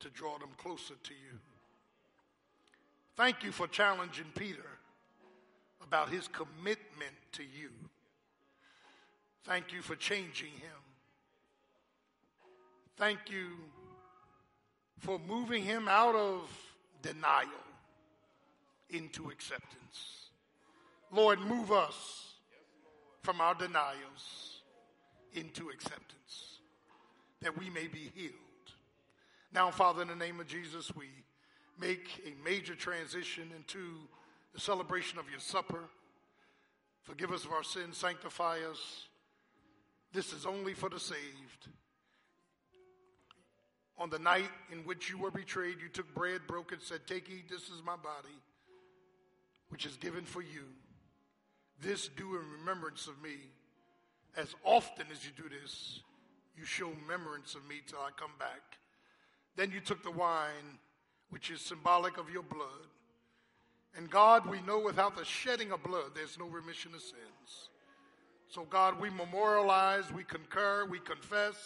to 0.00 0.10
draw 0.10 0.38
them 0.38 0.50
closer 0.56 0.94
to 1.02 1.12
you. 1.12 1.38
Thank 3.16 3.42
you 3.42 3.52
for 3.52 3.66
challenging 3.66 4.26
Peter 4.36 4.66
about 5.82 6.08
his 6.08 6.28
commitment 6.28 7.14
to 7.32 7.42
you. 7.42 7.70
Thank 9.44 9.72
you 9.72 9.82
for 9.82 9.96
changing 9.96 10.50
him. 10.50 10.82
Thank 12.96 13.18
you 13.30 13.48
for 14.98 15.18
moving 15.26 15.64
him 15.64 15.88
out 15.88 16.14
of 16.14 16.48
denial 17.02 17.48
into 18.90 19.30
acceptance. 19.30 20.30
Lord, 21.10 21.40
move 21.40 21.72
us 21.72 22.34
from 23.22 23.40
our 23.40 23.54
denials 23.54 24.62
into 25.32 25.70
acceptance 25.70 26.58
that 27.40 27.56
we 27.58 27.70
may 27.70 27.86
be 27.86 28.10
healed. 28.14 28.34
Now, 29.52 29.70
Father, 29.70 30.02
in 30.02 30.08
the 30.08 30.16
name 30.16 30.40
of 30.40 30.46
Jesus, 30.46 30.94
we 30.94 31.06
make 31.80 32.22
a 32.26 32.44
major 32.44 32.74
transition 32.74 33.50
into 33.56 33.78
the 34.52 34.60
celebration 34.60 35.18
of 35.18 35.30
your 35.30 35.40
supper. 35.40 35.84
Forgive 37.02 37.32
us 37.32 37.44
of 37.44 37.52
our 37.52 37.62
sins, 37.62 37.96
sanctify 37.96 38.58
us. 38.70 39.08
This 40.12 40.32
is 40.32 40.44
only 40.46 40.74
for 40.74 40.88
the 40.88 41.00
saved. 41.00 41.68
On 43.98 44.10
the 44.10 44.18
night 44.18 44.50
in 44.70 44.78
which 44.80 45.10
you 45.10 45.18
were 45.18 45.30
betrayed, 45.30 45.80
you 45.82 45.88
took 45.88 46.12
bread, 46.14 46.42
broke 46.46 46.72
it, 46.72 46.82
said, 46.82 47.00
Take, 47.06 47.28
eat, 47.30 47.48
this 47.48 47.64
is 47.64 47.82
my 47.84 47.96
body, 47.96 48.36
which 49.70 49.86
is 49.86 49.96
given 49.96 50.24
for 50.24 50.40
you. 50.40 50.64
This 51.80 52.08
do 52.08 52.36
in 52.36 52.42
remembrance 52.60 53.06
of 53.06 53.20
me. 53.22 53.36
As 54.36 54.54
often 54.62 55.06
as 55.10 55.24
you 55.24 55.32
do 55.36 55.48
this, 55.48 56.00
you 56.56 56.64
show 56.64 56.90
remembrance 57.02 57.54
of 57.54 57.66
me 57.68 57.76
till 57.86 57.98
I 57.98 58.10
come 58.16 58.30
back. 58.38 58.78
Then 59.58 59.72
you 59.72 59.80
took 59.80 60.04
the 60.04 60.12
wine, 60.12 60.78
which 61.30 61.50
is 61.50 61.60
symbolic 61.60 62.16
of 62.16 62.30
your 62.30 62.44
blood. 62.44 62.86
And 63.96 64.08
God, 64.08 64.46
we 64.46 64.60
know 64.60 64.78
without 64.78 65.16
the 65.16 65.24
shedding 65.24 65.72
of 65.72 65.82
blood, 65.82 66.12
there's 66.14 66.38
no 66.38 66.46
remission 66.46 66.94
of 66.94 67.00
sins. 67.00 67.70
So, 68.46 68.62
God, 68.62 69.00
we 69.00 69.10
memorialize, 69.10 70.12
we 70.12 70.22
concur, 70.22 70.86
we 70.88 71.00
confess 71.00 71.56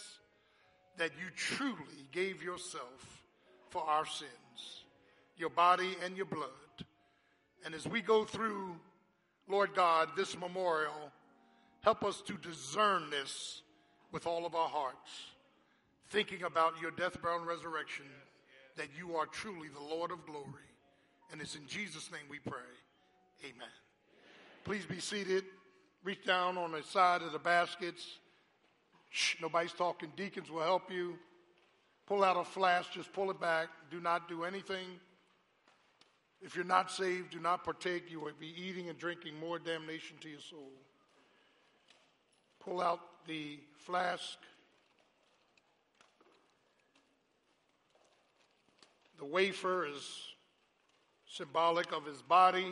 that 0.97 1.11
you 1.19 1.27
truly 1.35 2.07
gave 2.11 2.41
yourself 2.41 3.23
for 3.69 3.83
our 3.83 4.07
sins, 4.07 4.85
your 5.37 5.51
body 5.51 5.95
and 6.03 6.17
your 6.17 6.25
blood. 6.25 6.49
And 7.63 7.75
as 7.75 7.85
we 7.85 8.01
go 8.01 8.25
through, 8.25 8.75
Lord 9.47 9.75
God, 9.75 10.09
this 10.17 10.35
memorial, 10.35 11.11
help 11.81 12.03
us 12.03 12.21
to 12.21 12.33
discern 12.37 13.11
this 13.11 13.61
with 14.11 14.25
all 14.25 14.47
of 14.47 14.55
our 14.55 14.69
hearts, 14.69 15.11
thinking 16.13 16.43
about 16.43 16.79
your 16.79 16.91
death, 16.91 17.19
burial, 17.23 17.39
and 17.39 17.47
resurrection, 17.47 18.05
that 18.77 18.87
you 18.95 19.15
are 19.15 19.25
truly 19.25 19.67
the 19.67 19.95
Lord 19.95 20.11
of 20.11 20.23
glory. 20.27 20.69
And 21.31 21.41
it's 21.41 21.55
in 21.55 21.65
Jesus' 21.67 22.11
name 22.11 22.21
we 22.29 22.37
pray. 22.37 22.61
Amen. 23.43 23.67
Please 24.63 24.85
be 24.85 24.99
seated. 24.99 25.43
Reach 26.03 26.23
down 26.23 26.55
on 26.59 26.71
the 26.71 26.83
side 26.83 27.23
of 27.23 27.31
the 27.31 27.39
baskets. 27.39 28.05
Shh, 29.09 29.37
nobody's 29.41 29.73
talking. 29.73 30.11
Deacons 30.15 30.51
will 30.51 30.61
help 30.61 30.91
you. 30.91 31.17
Pull 32.05 32.23
out 32.23 32.37
a 32.37 32.43
flask, 32.43 32.91
just 32.91 33.11
pull 33.11 33.31
it 33.31 33.41
back. 33.41 33.69
Do 33.89 33.99
not 33.99 34.29
do 34.29 34.43
anything. 34.43 34.85
If 36.43 36.55
you're 36.55 36.63
not 36.63 36.91
saved, 36.91 37.31
do 37.31 37.39
not 37.39 37.63
partake. 37.63 38.11
You 38.11 38.19
will 38.19 38.33
be 38.39 38.53
eating 38.55 38.87
and 38.87 38.99
drinking 38.99 39.39
more 39.39 39.57
damnation 39.57 40.17
to 40.21 40.29
your 40.29 40.41
soul. 40.41 40.73
Pull 42.59 42.81
out 42.81 42.99
the 43.25 43.57
flask. 43.77 44.37
The 49.23 49.29
wafer 49.29 49.87
is 49.87 50.03
symbolic 51.25 51.93
of 51.93 52.05
his 52.05 52.21
body. 52.21 52.65